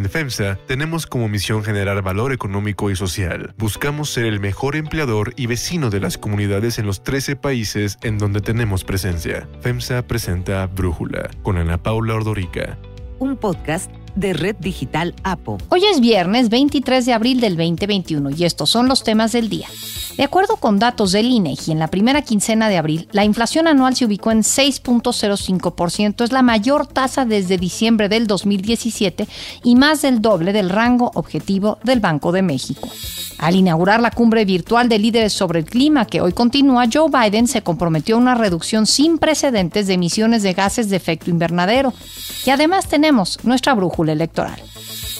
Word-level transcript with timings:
En 0.00 0.08
FEMSA 0.08 0.56
tenemos 0.66 1.06
como 1.06 1.28
misión 1.28 1.62
generar 1.62 2.00
valor 2.00 2.32
económico 2.32 2.90
y 2.90 2.96
social. 2.96 3.52
Buscamos 3.58 4.08
ser 4.08 4.24
el 4.24 4.40
mejor 4.40 4.74
empleador 4.74 5.34
y 5.36 5.44
vecino 5.44 5.90
de 5.90 6.00
las 6.00 6.16
comunidades 6.16 6.78
en 6.78 6.86
los 6.86 7.04
13 7.04 7.36
países 7.36 7.98
en 8.00 8.16
donde 8.16 8.40
tenemos 8.40 8.82
presencia. 8.82 9.46
FEMSA 9.60 10.06
presenta 10.06 10.66
Brújula 10.68 11.28
con 11.42 11.58
Ana 11.58 11.82
Paula 11.82 12.14
Ordorica. 12.14 12.78
Un 13.18 13.36
podcast 13.36 13.90
de 14.14 14.32
Red 14.32 14.56
Digital 14.56 15.14
APO. 15.22 15.58
Hoy 15.68 15.84
es 15.84 16.00
viernes 16.00 16.48
23 16.48 17.04
de 17.04 17.12
abril 17.12 17.42
del 17.42 17.58
2021 17.58 18.30
y 18.30 18.44
estos 18.46 18.70
son 18.70 18.88
los 18.88 19.04
temas 19.04 19.32
del 19.32 19.50
día. 19.50 19.68
De 20.20 20.24
acuerdo 20.24 20.56
con 20.56 20.78
datos 20.78 21.12
del 21.12 21.30
INEGI, 21.30 21.72
en 21.72 21.78
la 21.78 21.88
primera 21.88 22.20
quincena 22.20 22.68
de 22.68 22.76
abril, 22.76 23.08
la 23.12 23.24
inflación 23.24 23.66
anual 23.66 23.96
se 23.96 24.04
ubicó 24.04 24.30
en 24.30 24.42
6.05%, 24.42 26.22
es 26.22 26.30
la 26.30 26.42
mayor 26.42 26.86
tasa 26.86 27.24
desde 27.24 27.56
diciembre 27.56 28.10
del 28.10 28.26
2017 28.26 29.26
y 29.64 29.76
más 29.76 30.02
del 30.02 30.20
doble 30.20 30.52
del 30.52 30.68
rango 30.68 31.10
objetivo 31.14 31.78
del 31.84 32.00
Banco 32.00 32.32
de 32.32 32.42
México. 32.42 32.86
Al 33.38 33.56
inaugurar 33.56 34.02
la 34.02 34.10
cumbre 34.10 34.44
virtual 34.44 34.90
de 34.90 34.98
líderes 34.98 35.32
sobre 35.32 35.60
el 35.60 35.64
clima 35.64 36.04
que 36.04 36.20
hoy 36.20 36.34
continúa, 36.34 36.84
Joe 36.92 37.08
Biden 37.08 37.46
se 37.46 37.62
comprometió 37.62 38.16
a 38.16 38.18
una 38.18 38.34
reducción 38.34 38.86
sin 38.86 39.16
precedentes 39.16 39.86
de 39.86 39.94
emisiones 39.94 40.42
de 40.42 40.52
gases 40.52 40.90
de 40.90 40.96
efecto 40.96 41.30
invernadero. 41.30 41.94
Y 42.44 42.50
además 42.50 42.88
tenemos 42.88 43.38
nuestra 43.42 43.72
brújula 43.72 44.12
electoral. 44.12 44.60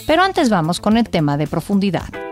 Pero 0.07 0.23
antes 0.23 0.51
vamos 0.51 0.79
con 0.79 0.99
el 0.99 1.09
tema 1.09 1.39
de 1.39 1.47
profundidad. 1.47 2.30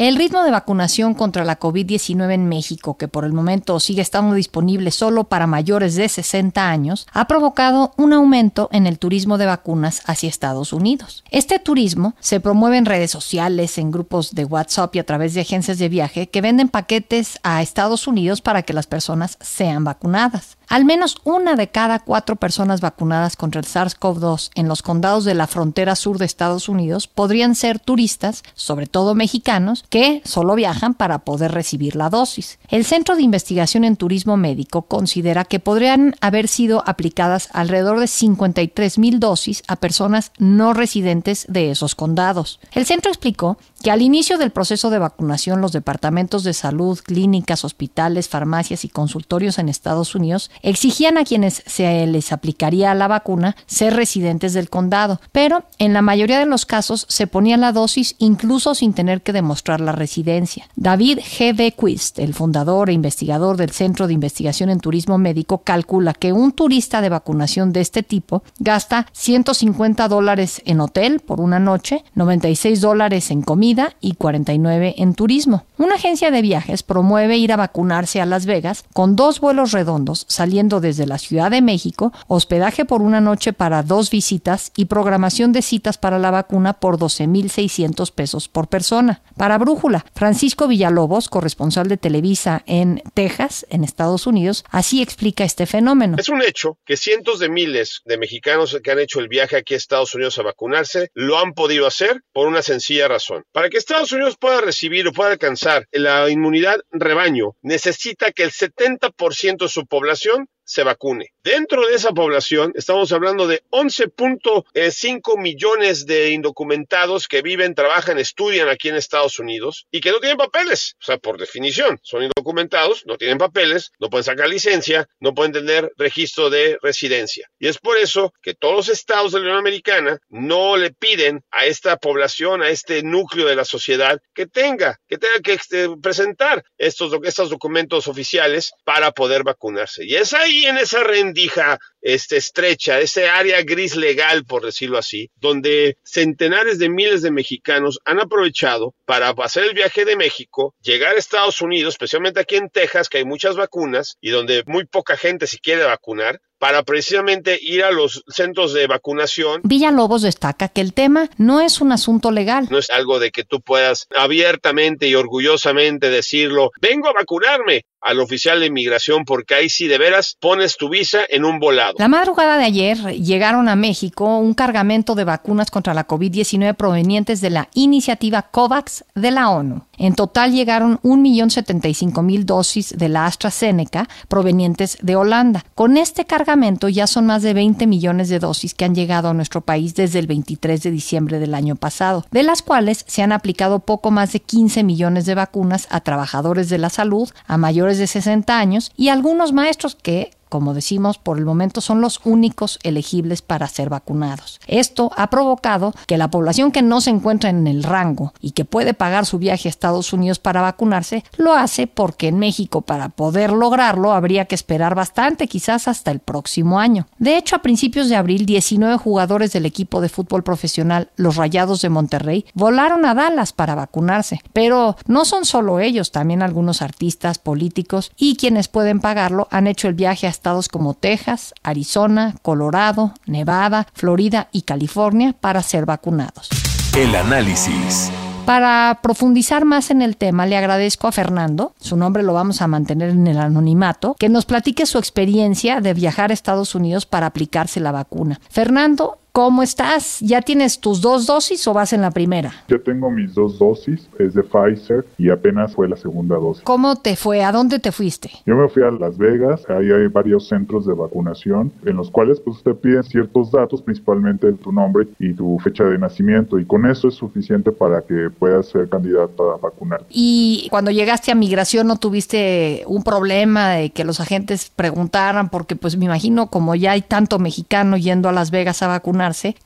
El 0.00 0.16
ritmo 0.16 0.42
de 0.44 0.50
vacunación 0.50 1.12
contra 1.12 1.44
la 1.44 1.60
COVID-19 1.60 2.32
en 2.32 2.48
México, 2.48 2.96
que 2.96 3.06
por 3.06 3.26
el 3.26 3.34
momento 3.34 3.78
sigue 3.80 4.00
estando 4.00 4.34
disponible 4.34 4.92
solo 4.92 5.24
para 5.24 5.46
mayores 5.46 5.94
de 5.94 6.08
60 6.08 6.70
años, 6.70 7.06
ha 7.12 7.26
provocado 7.26 7.92
un 7.98 8.14
aumento 8.14 8.70
en 8.72 8.86
el 8.86 8.98
turismo 8.98 9.36
de 9.36 9.44
vacunas 9.44 10.00
hacia 10.06 10.30
Estados 10.30 10.72
Unidos. 10.72 11.22
Este 11.30 11.58
turismo 11.58 12.14
se 12.18 12.40
promueve 12.40 12.78
en 12.78 12.86
redes 12.86 13.10
sociales, 13.10 13.76
en 13.76 13.90
grupos 13.90 14.34
de 14.34 14.46
WhatsApp 14.46 14.96
y 14.96 15.00
a 15.00 15.04
través 15.04 15.34
de 15.34 15.42
agencias 15.42 15.78
de 15.78 15.90
viaje 15.90 16.30
que 16.30 16.40
venden 16.40 16.70
paquetes 16.70 17.38
a 17.42 17.60
Estados 17.60 18.06
Unidos 18.06 18.40
para 18.40 18.62
que 18.62 18.72
las 18.72 18.86
personas 18.86 19.36
sean 19.42 19.84
vacunadas. 19.84 20.56
Al 20.70 20.84
menos 20.84 21.16
una 21.24 21.56
de 21.56 21.68
cada 21.68 21.98
cuatro 21.98 22.36
personas 22.36 22.80
vacunadas 22.80 23.34
contra 23.34 23.60
el 23.60 23.66
SARS-CoV-2 23.66 24.50
en 24.54 24.68
los 24.68 24.82
condados 24.82 25.24
de 25.24 25.34
la 25.34 25.48
frontera 25.48 25.96
sur 25.96 26.16
de 26.16 26.26
Estados 26.26 26.68
Unidos 26.68 27.08
podrían 27.08 27.56
ser 27.56 27.80
turistas, 27.80 28.44
sobre 28.54 28.86
todo 28.86 29.16
mexicanos, 29.16 29.84
que 29.88 30.22
solo 30.24 30.54
viajan 30.54 30.94
para 30.94 31.18
poder 31.24 31.50
recibir 31.50 31.96
la 31.96 32.08
dosis. 32.08 32.60
El 32.68 32.84
Centro 32.84 33.16
de 33.16 33.22
Investigación 33.22 33.82
en 33.82 33.96
Turismo 33.96 34.36
Médico 34.36 34.82
considera 34.82 35.44
que 35.44 35.58
podrían 35.58 36.14
haber 36.20 36.46
sido 36.46 36.84
aplicadas 36.86 37.48
alrededor 37.52 37.98
de 37.98 38.06
53 38.06 38.96
mil 38.98 39.18
dosis 39.18 39.64
a 39.66 39.74
personas 39.74 40.30
no 40.38 40.72
residentes 40.72 41.46
de 41.48 41.72
esos 41.72 41.96
condados. 41.96 42.60
El 42.70 42.86
centro 42.86 43.10
explicó 43.10 43.58
que 43.82 43.90
al 43.90 44.02
inicio 44.02 44.38
del 44.38 44.52
proceso 44.52 44.90
de 44.90 45.00
vacunación 45.00 45.60
los 45.60 45.72
departamentos 45.72 46.44
de 46.44 46.52
salud, 46.52 47.00
clínicas, 47.00 47.64
hospitales, 47.64 48.28
farmacias 48.28 48.84
y 48.84 48.88
consultorios 48.88 49.58
en 49.58 49.68
Estados 49.68 50.14
Unidos 50.14 50.48
exigían 50.62 51.18
a 51.18 51.24
quienes 51.24 51.62
se 51.66 52.06
les 52.06 52.32
aplicaría 52.32 52.94
la 52.94 53.08
vacuna 53.08 53.56
ser 53.66 53.94
residentes 53.94 54.52
del 54.52 54.68
condado, 54.68 55.20
pero 55.32 55.64
en 55.78 55.92
la 55.92 56.02
mayoría 56.02 56.38
de 56.38 56.46
los 56.46 56.66
casos 56.66 57.06
se 57.08 57.26
ponía 57.26 57.56
la 57.56 57.72
dosis 57.72 58.16
incluso 58.18 58.74
sin 58.74 58.92
tener 58.92 59.22
que 59.22 59.32
demostrar 59.32 59.80
la 59.80 59.92
residencia. 59.92 60.68
David 60.76 61.20
G. 61.20 61.56
Bequist, 61.56 62.18
el 62.18 62.34
fundador 62.34 62.90
e 62.90 62.92
investigador 62.92 63.56
del 63.56 63.70
Centro 63.70 64.06
de 64.06 64.14
Investigación 64.14 64.70
en 64.70 64.80
Turismo 64.80 65.18
Médico, 65.18 65.58
calcula 65.58 66.12
que 66.12 66.32
un 66.32 66.52
turista 66.52 67.00
de 67.00 67.08
vacunación 67.08 67.72
de 67.72 67.80
este 67.80 68.02
tipo 68.02 68.42
gasta 68.58 69.06
150 69.12 70.08
dólares 70.08 70.62
en 70.64 70.80
hotel 70.80 71.20
por 71.20 71.40
una 71.40 71.58
noche, 71.58 72.04
96 72.14 72.80
dólares 72.80 73.30
en 73.30 73.42
comida 73.42 73.94
y 74.00 74.14
49 74.14 74.94
en 74.98 75.14
turismo. 75.14 75.64
Una 75.78 75.94
agencia 75.94 76.30
de 76.30 76.42
viajes 76.42 76.82
promueve 76.82 77.38
ir 77.38 77.52
a 77.52 77.56
vacunarse 77.56 78.20
a 78.20 78.26
Las 78.26 78.46
Vegas 78.46 78.84
con 78.92 79.16
dos 79.16 79.40
vuelos 79.40 79.72
redondos 79.72 80.26
saliendo 80.28 80.49
desde 80.50 81.06
la 81.06 81.18
Ciudad 81.18 81.50
de 81.50 81.62
México, 81.62 82.12
hospedaje 82.26 82.84
por 82.84 83.02
una 83.02 83.20
noche 83.20 83.52
para 83.52 83.84
dos 83.84 84.10
visitas 84.10 84.72
y 84.76 84.86
programación 84.86 85.52
de 85.52 85.62
citas 85.62 85.96
para 85.96 86.18
la 86.18 86.32
vacuna 86.32 86.74
por 86.74 86.98
12.600 86.98 88.12
pesos 88.12 88.48
por 88.48 88.66
persona. 88.66 89.22
Para 89.36 89.58
Brújula, 89.58 90.04
Francisco 90.12 90.66
Villalobos, 90.66 91.28
corresponsal 91.28 91.86
de 91.86 91.98
Televisa 91.98 92.64
en 92.66 93.00
Texas, 93.14 93.64
en 93.70 93.84
Estados 93.84 94.26
Unidos, 94.26 94.64
así 94.70 95.02
explica 95.02 95.44
este 95.44 95.66
fenómeno. 95.66 96.16
Es 96.18 96.28
un 96.28 96.42
hecho 96.42 96.78
que 96.84 96.96
cientos 96.96 97.38
de 97.38 97.48
miles 97.48 98.02
de 98.04 98.18
mexicanos 98.18 98.76
que 98.82 98.90
han 98.90 98.98
hecho 98.98 99.20
el 99.20 99.28
viaje 99.28 99.56
aquí 99.56 99.74
a 99.74 99.76
Estados 99.76 100.14
Unidos 100.14 100.36
a 100.38 100.42
vacunarse 100.42 101.10
lo 101.14 101.38
han 101.38 101.54
podido 101.54 101.86
hacer 101.86 102.22
por 102.32 102.48
una 102.48 102.62
sencilla 102.62 103.06
razón. 103.06 103.44
Para 103.52 103.70
que 103.70 103.78
Estados 103.78 104.10
Unidos 104.10 104.36
pueda 104.38 104.60
recibir 104.60 105.06
o 105.06 105.12
pueda 105.12 105.30
alcanzar 105.30 105.86
la 105.92 106.28
inmunidad 106.28 106.80
rebaño, 106.90 107.54
necesita 107.62 108.32
que 108.32 108.42
el 108.42 108.50
70% 108.50 109.58
de 109.58 109.68
su 109.68 109.86
población 109.86 110.39
se 110.70 110.84
vacune. 110.84 111.32
Dentro 111.42 111.86
de 111.86 111.96
esa 111.96 112.12
población 112.12 112.72
estamos 112.76 113.10
hablando 113.10 113.48
de 113.48 113.62
11.5 113.70 115.36
millones 115.36 116.06
de 116.06 116.30
indocumentados 116.30 117.26
que 117.26 117.42
viven, 117.42 117.74
trabajan, 117.74 118.18
estudian 118.18 118.68
aquí 118.68 118.88
en 118.88 118.94
Estados 118.94 119.40
Unidos 119.40 119.86
y 119.90 120.00
que 120.00 120.12
no 120.12 120.20
tienen 120.20 120.38
papeles. 120.38 120.94
O 121.00 121.04
sea, 121.04 121.18
por 121.18 121.38
definición, 121.38 121.98
son 122.02 122.22
indocumentados, 122.22 123.04
no 123.04 123.16
tienen 123.16 123.38
papeles, 123.38 123.90
no 123.98 124.10
pueden 124.10 124.24
sacar 124.24 124.48
licencia, 124.48 125.08
no 125.18 125.34
pueden 125.34 125.52
tener 125.52 125.90
registro 125.96 126.50
de 126.50 126.78
residencia. 126.82 127.48
Y 127.58 127.66
es 127.66 127.78
por 127.78 127.96
eso 127.98 128.32
que 128.40 128.54
todos 128.54 128.76
los 128.76 128.88
estados 128.88 129.32
de 129.32 129.40
la 129.40 129.46
Unión 129.46 129.58
Americana 129.58 130.20
no 130.28 130.76
le 130.76 130.92
piden 130.92 131.42
a 131.50 131.66
esta 131.66 131.96
población, 131.96 132.62
a 132.62 132.68
este 132.68 133.02
núcleo 133.02 133.48
de 133.48 133.56
la 133.56 133.64
sociedad, 133.64 134.20
que 134.34 134.46
tenga, 134.46 135.00
que 135.08 135.18
tenga 135.18 135.40
que 135.40 135.54
este, 135.54 135.88
presentar 136.00 136.62
estos, 136.78 137.12
estos 137.24 137.50
documentos 137.50 138.06
oficiales 138.06 138.72
para 138.84 139.10
poder 139.10 139.42
vacunarse. 139.42 140.04
Y 140.04 140.14
es 140.14 140.32
ahí 140.32 140.59
en 140.66 140.78
esa 140.78 141.02
rendija 141.02 141.78
este, 142.02 142.36
estrecha, 142.36 142.98
ese 142.98 143.28
área 143.28 143.62
gris 143.62 143.96
legal, 143.96 144.44
por 144.44 144.64
decirlo 144.64 144.98
así, 144.98 145.30
donde 145.36 145.98
centenares 146.02 146.78
de 146.78 146.88
miles 146.88 147.22
de 147.22 147.30
mexicanos 147.30 147.98
han 148.04 148.20
aprovechado 148.20 148.94
para 149.04 149.30
hacer 149.30 149.64
el 149.64 149.74
viaje 149.74 150.04
de 150.04 150.16
México, 150.16 150.74
llegar 150.82 151.14
a 151.14 151.18
Estados 151.18 151.60
Unidos, 151.60 151.94
especialmente 151.94 152.40
aquí 152.40 152.56
en 152.56 152.70
Texas, 152.70 153.08
que 153.08 153.18
hay 153.18 153.24
muchas 153.24 153.56
vacunas 153.56 154.16
y 154.20 154.30
donde 154.30 154.62
muy 154.66 154.86
poca 154.86 155.16
gente 155.16 155.46
se 155.46 155.58
quiere 155.58 155.84
vacunar, 155.84 156.40
para 156.60 156.82
precisamente 156.82 157.58
ir 157.60 157.82
a 157.82 157.90
los 157.90 158.22
centros 158.28 158.74
de 158.74 158.86
vacunación. 158.86 159.62
Villalobos 159.64 160.20
destaca 160.20 160.68
que 160.68 160.82
el 160.82 160.92
tema 160.92 161.30
no 161.38 161.62
es 161.62 161.80
un 161.80 161.90
asunto 161.90 162.30
legal. 162.30 162.68
No 162.70 162.76
es 162.76 162.90
algo 162.90 163.18
de 163.18 163.30
que 163.30 163.44
tú 163.44 163.62
puedas 163.62 164.06
abiertamente 164.14 165.08
y 165.08 165.14
orgullosamente 165.14 166.10
decirlo, 166.10 166.70
vengo 166.82 167.08
a 167.08 167.14
vacunarme 167.14 167.86
al 168.00 168.20
oficial 168.20 168.60
de 168.60 168.66
inmigración 168.66 169.24
porque 169.24 169.54
ahí 169.54 169.68
sí 169.68 169.88
de 169.88 169.98
veras 169.98 170.36
pones 170.40 170.76
tu 170.76 170.88
visa 170.88 171.20
en 171.28 171.44
un 171.44 171.58
volado. 171.58 171.94
La 171.98 172.08
madrugada 172.08 172.56
de 172.58 172.64
ayer 172.64 172.98
llegaron 173.20 173.68
a 173.68 173.76
México 173.76 174.38
un 174.38 174.54
cargamento 174.54 175.14
de 175.14 175.24
vacunas 175.24 175.70
contra 175.70 175.94
la 175.94 176.06
COVID-19 176.06 176.74
provenientes 176.74 177.40
de 177.40 177.50
la 177.50 177.68
iniciativa 177.74 178.42
COVAX 178.42 179.04
de 179.14 179.30
la 179.30 179.50
ONU. 179.50 179.84
En 179.98 180.14
total 180.14 180.52
llegaron 180.52 180.98
1.075.000 181.02 182.44
dosis 182.44 182.96
de 182.96 183.08
la 183.08 183.26
AstraZeneca 183.26 184.08
provenientes 184.28 184.96
de 185.02 185.16
Holanda. 185.16 185.64
Con 185.74 185.96
este 185.98 186.24
cargamento 186.24 186.88
ya 186.88 187.06
son 187.06 187.26
más 187.26 187.42
de 187.42 187.52
20 187.52 187.86
millones 187.86 188.28
de 188.30 188.38
dosis 188.38 188.74
que 188.74 188.86
han 188.86 188.94
llegado 188.94 189.28
a 189.28 189.34
nuestro 189.34 189.60
país 189.60 189.94
desde 189.94 190.18
el 190.18 190.26
23 190.26 190.82
de 190.82 190.90
diciembre 190.90 191.38
del 191.38 191.54
año 191.54 191.76
pasado, 191.76 192.24
de 192.30 192.42
las 192.42 192.62
cuales 192.62 193.04
se 193.06 193.22
han 193.22 193.32
aplicado 193.32 193.80
poco 193.80 194.10
más 194.10 194.32
de 194.32 194.40
15 194.40 194.84
millones 194.84 195.26
de 195.26 195.34
vacunas 195.34 195.86
a 195.90 196.00
trabajadores 196.00 196.70
de 196.70 196.78
la 196.78 196.88
salud, 196.88 197.28
a 197.46 197.58
mayores 197.58 197.89
de 197.98 198.06
60 198.06 198.58
años 198.58 198.92
y 198.96 199.08
algunos 199.08 199.52
maestros 199.52 199.94
que 199.94 200.30
como 200.50 200.74
decimos, 200.74 201.16
por 201.16 201.38
el 201.38 201.46
momento 201.46 201.80
son 201.80 202.02
los 202.02 202.20
únicos 202.24 202.78
elegibles 202.82 203.40
para 203.40 203.68
ser 203.68 203.88
vacunados. 203.88 204.60
Esto 204.66 205.10
ha 205.16 205.30
provocado 205.30 205.94
que 206.06 206.18
la 206.18 206.30
población 206.30 206.72
que 206.72 206.82
no 206.82 207.00
se 207.00 207.08
encuentra 207.08 207.48
en 207.48 207.66
el 207.66 207.82
rango 207.82 208.34
y 208.40 208.50
que 208.50 208.66
puede 208.66 208.92
pagar 208.92 209.24
su 209.24 209.38
viaje 209.38 209.68
a 209.68 209.70
Estados 209.70 210.12
Unidos 210.12 210.38
para 210.38 210.60
vacunarse, 210.60 211.24
lo 211.36 211.54
hace 211.54 211.86
porque 211.86 212.28
en 212.28 212.38
México 212.38 212.82
para 212.82 213.08
poder 213.08 213.52
lograrlo 213.52 214.12
habría 214.12 214.44
que 214.44 214.54
esperar 214.56 214.94
bastante, 214.94 215.46
quizás 215.46 215.88
hasta 215.88 216.10
el 216.10 216.18
próximo 216.18 216.80
año. 216.80 217.06
De 217.18 217.36
hecho, 217.36 217.56
a 217.56 217.62
principios 217.62 218.08
de 218.08 218.16
abril, 218.16 218.44
19 218.44 218.96
jugadores 218.96 219.52
del 219.52 219.66
equipo 219.66 220.00
de 220.00 220.08
fútbol 220.08 220.42
profesional, 220.42 221.10
los 221.16 221.36
Rayados 221.36 221.80
de 221.80 221.88
Monterrey, 221.88 222.44
volaron 222.54 223.04
a 223.06 223.14
Dallas 223.14 223.52
para 223.52 223.76
vacunarse. 223.76 224.40
Pero 224.52 224.96
no 225.06 225.24
son 225.24 225.44
solo 225.44 225.78
ellos, 225.78 226.10
también 226.10 226.42
algunos 226.42 226.82
artistas, 226.82 227.38
políticos 227.38 228.10
y 228.16 228.36
quienes 228.36 228.68
pueden 228.68 229.00
pagarlo 229.00 229.46
han 229.50 229.66
hecho 229.66 229.86
el 229.86 229.94
viaje 229.94 230.26
hasta 230.26 230.39
estados 230.40 230.68
como 230.68 230.94
Texas, 230.94 231.52
Arizona, 231.62 232.34
Colorado, 232.40 233.12
Nevada, 233.26 233.86
Florida 233.92 234.48
y 234.52 234.62
California 234.62 235.34
para 235.38 235.62
ser 235.62 235.84
vacunados. 235.84 236.48
El 236.96 237.14
análisis. 237.14 238.10
Para 238.46 239.00
profundizar 239.02 239.66
más 239.66 239.90
en 239.90 240.00
el 240.00 240.16
tema, 240.16 240.46
le 240.46 240.56
agradezco 240.56 241.06
a 241.06 241.12
Fernando, 241.12 241.74
su 241.78 241.96
nombre 241.96 242.22
lo 242.22 242.32
vamos 242.32 242.62
a 242.62 242.66
mantener 242.66 243.10
en 243.10 243.26
el 243.26 243.38
anonimato, 243.38 244.16
que 244.18 244.30
nos 244.30 244.46
platique 244.46 244.86
su 244.86 244.96
experiencia 244.96 245.82
de 245.82 245.92
viajar 245.92 246.30
a 246.30 246.34
Estados 246.34 246.74
Unidos 246.74 247.04
para 247.04 247.26
aplicarse 247.26 247.80
la 247.80 247.92
vacuna. 247.92 248.40
Fernando 248.48 249.19
¿Cómo 249.32 249.62
estás? 249.62 250.18
¿Ya 250.20 250.42
tienes 250.42 250.80
tus 250.80 251.00
dos 251.00 251.26
dosis 251.26 251.66
o 251.68 251.72
vas 251.72 251.92
en 251.92 252.00
la 252.00 252.10
primera? 252.10 252.52
Ya 252.68 252.78
tengo 252.78 253.10
mis 253.12 253.32
dos 253.32 253.60
dosis, 253.60 254.08
es 254.18 254.34
de 254.34 254.42
Pfizer 254.42 255.06
y 255.18 255.30
apenas 255.30 255.72
fue 255.72 255.88
la 255.88 255.96
segunda 255.96 256.34
dosis. 256.36 256.64
¿Cómo 256.64 256.96
te 256.96 257.14
fue? 257.14 257.44
¿A 257.44 257.52
dónde 257.52 257.78
te 257.78 257.92
fuiste? 257.92 258.30
Yo 258.44 258.56
me 258.56 258.68
fui 258.68 258.82
a 258.82 258.90
Las 258.90 259.18
Vegas, 259.18 259.62
ahí 259.68 259.92
hay 259.92 260.08
varios 260.08 260.48
centros 260.48 260.84
de 260.84 260.94
vacunación 260.94 261.72
en 261.86 261.96
los 261.96 262.10
cuales 262.10 262.40
pues 262.40 262.60
te 262.64 262.74
piden 262.74 263.04
ciertos 263.04 263.52
datos, 263.52 263.82
principalmente 263.82 264.52
tu 264.54 264.72
nombre 264.72 265.06
y 265.20 265.32
tu 265.32 265.58
fecha 265.60 265.84
de 265.84 265.96
nacimiento 265.96 266.58
y 266.58 266.64
con 266.64 266.90
eso 266.90 267.06
es 267.06 267.14
suficiente 267.14 267.70
para 267.70 268.02
que 268.02 268.30
puedas 268.36 268.66
ser 268.66 268.88
candidato 268.88 269.52
a 269.52 269.58
vacunar. 269.58 270.04
Y 270.08 270.66
cuando 270.70 270.90
llegaste 270.90 271.30
a 271.30 271.36
migración 271.36 271.86
no 271.86 271.96
tuviste 271.98 272.82
un 272.88 273.04
problema 273.04 273.70
de 273.74 273.90
que 273.90 274.04
los 274.04 274.18
agentes 274.18 274.72
preguntaran 274.74 275.50
porque 275.50 275.76
pues 275.76 275.96
me 275.96 276.06
imagino 276.06 276.48
como 276.48 276.74
ya 276.74 276.92
hay 276.92 277.02
tanto 277.02 277.38
mexicano 277.38 277.96
yendo 277.96 278.28
a 278.28 278.32
Las 278.32 278.50
Vegas 278.50 278.82
a 278.82 278.88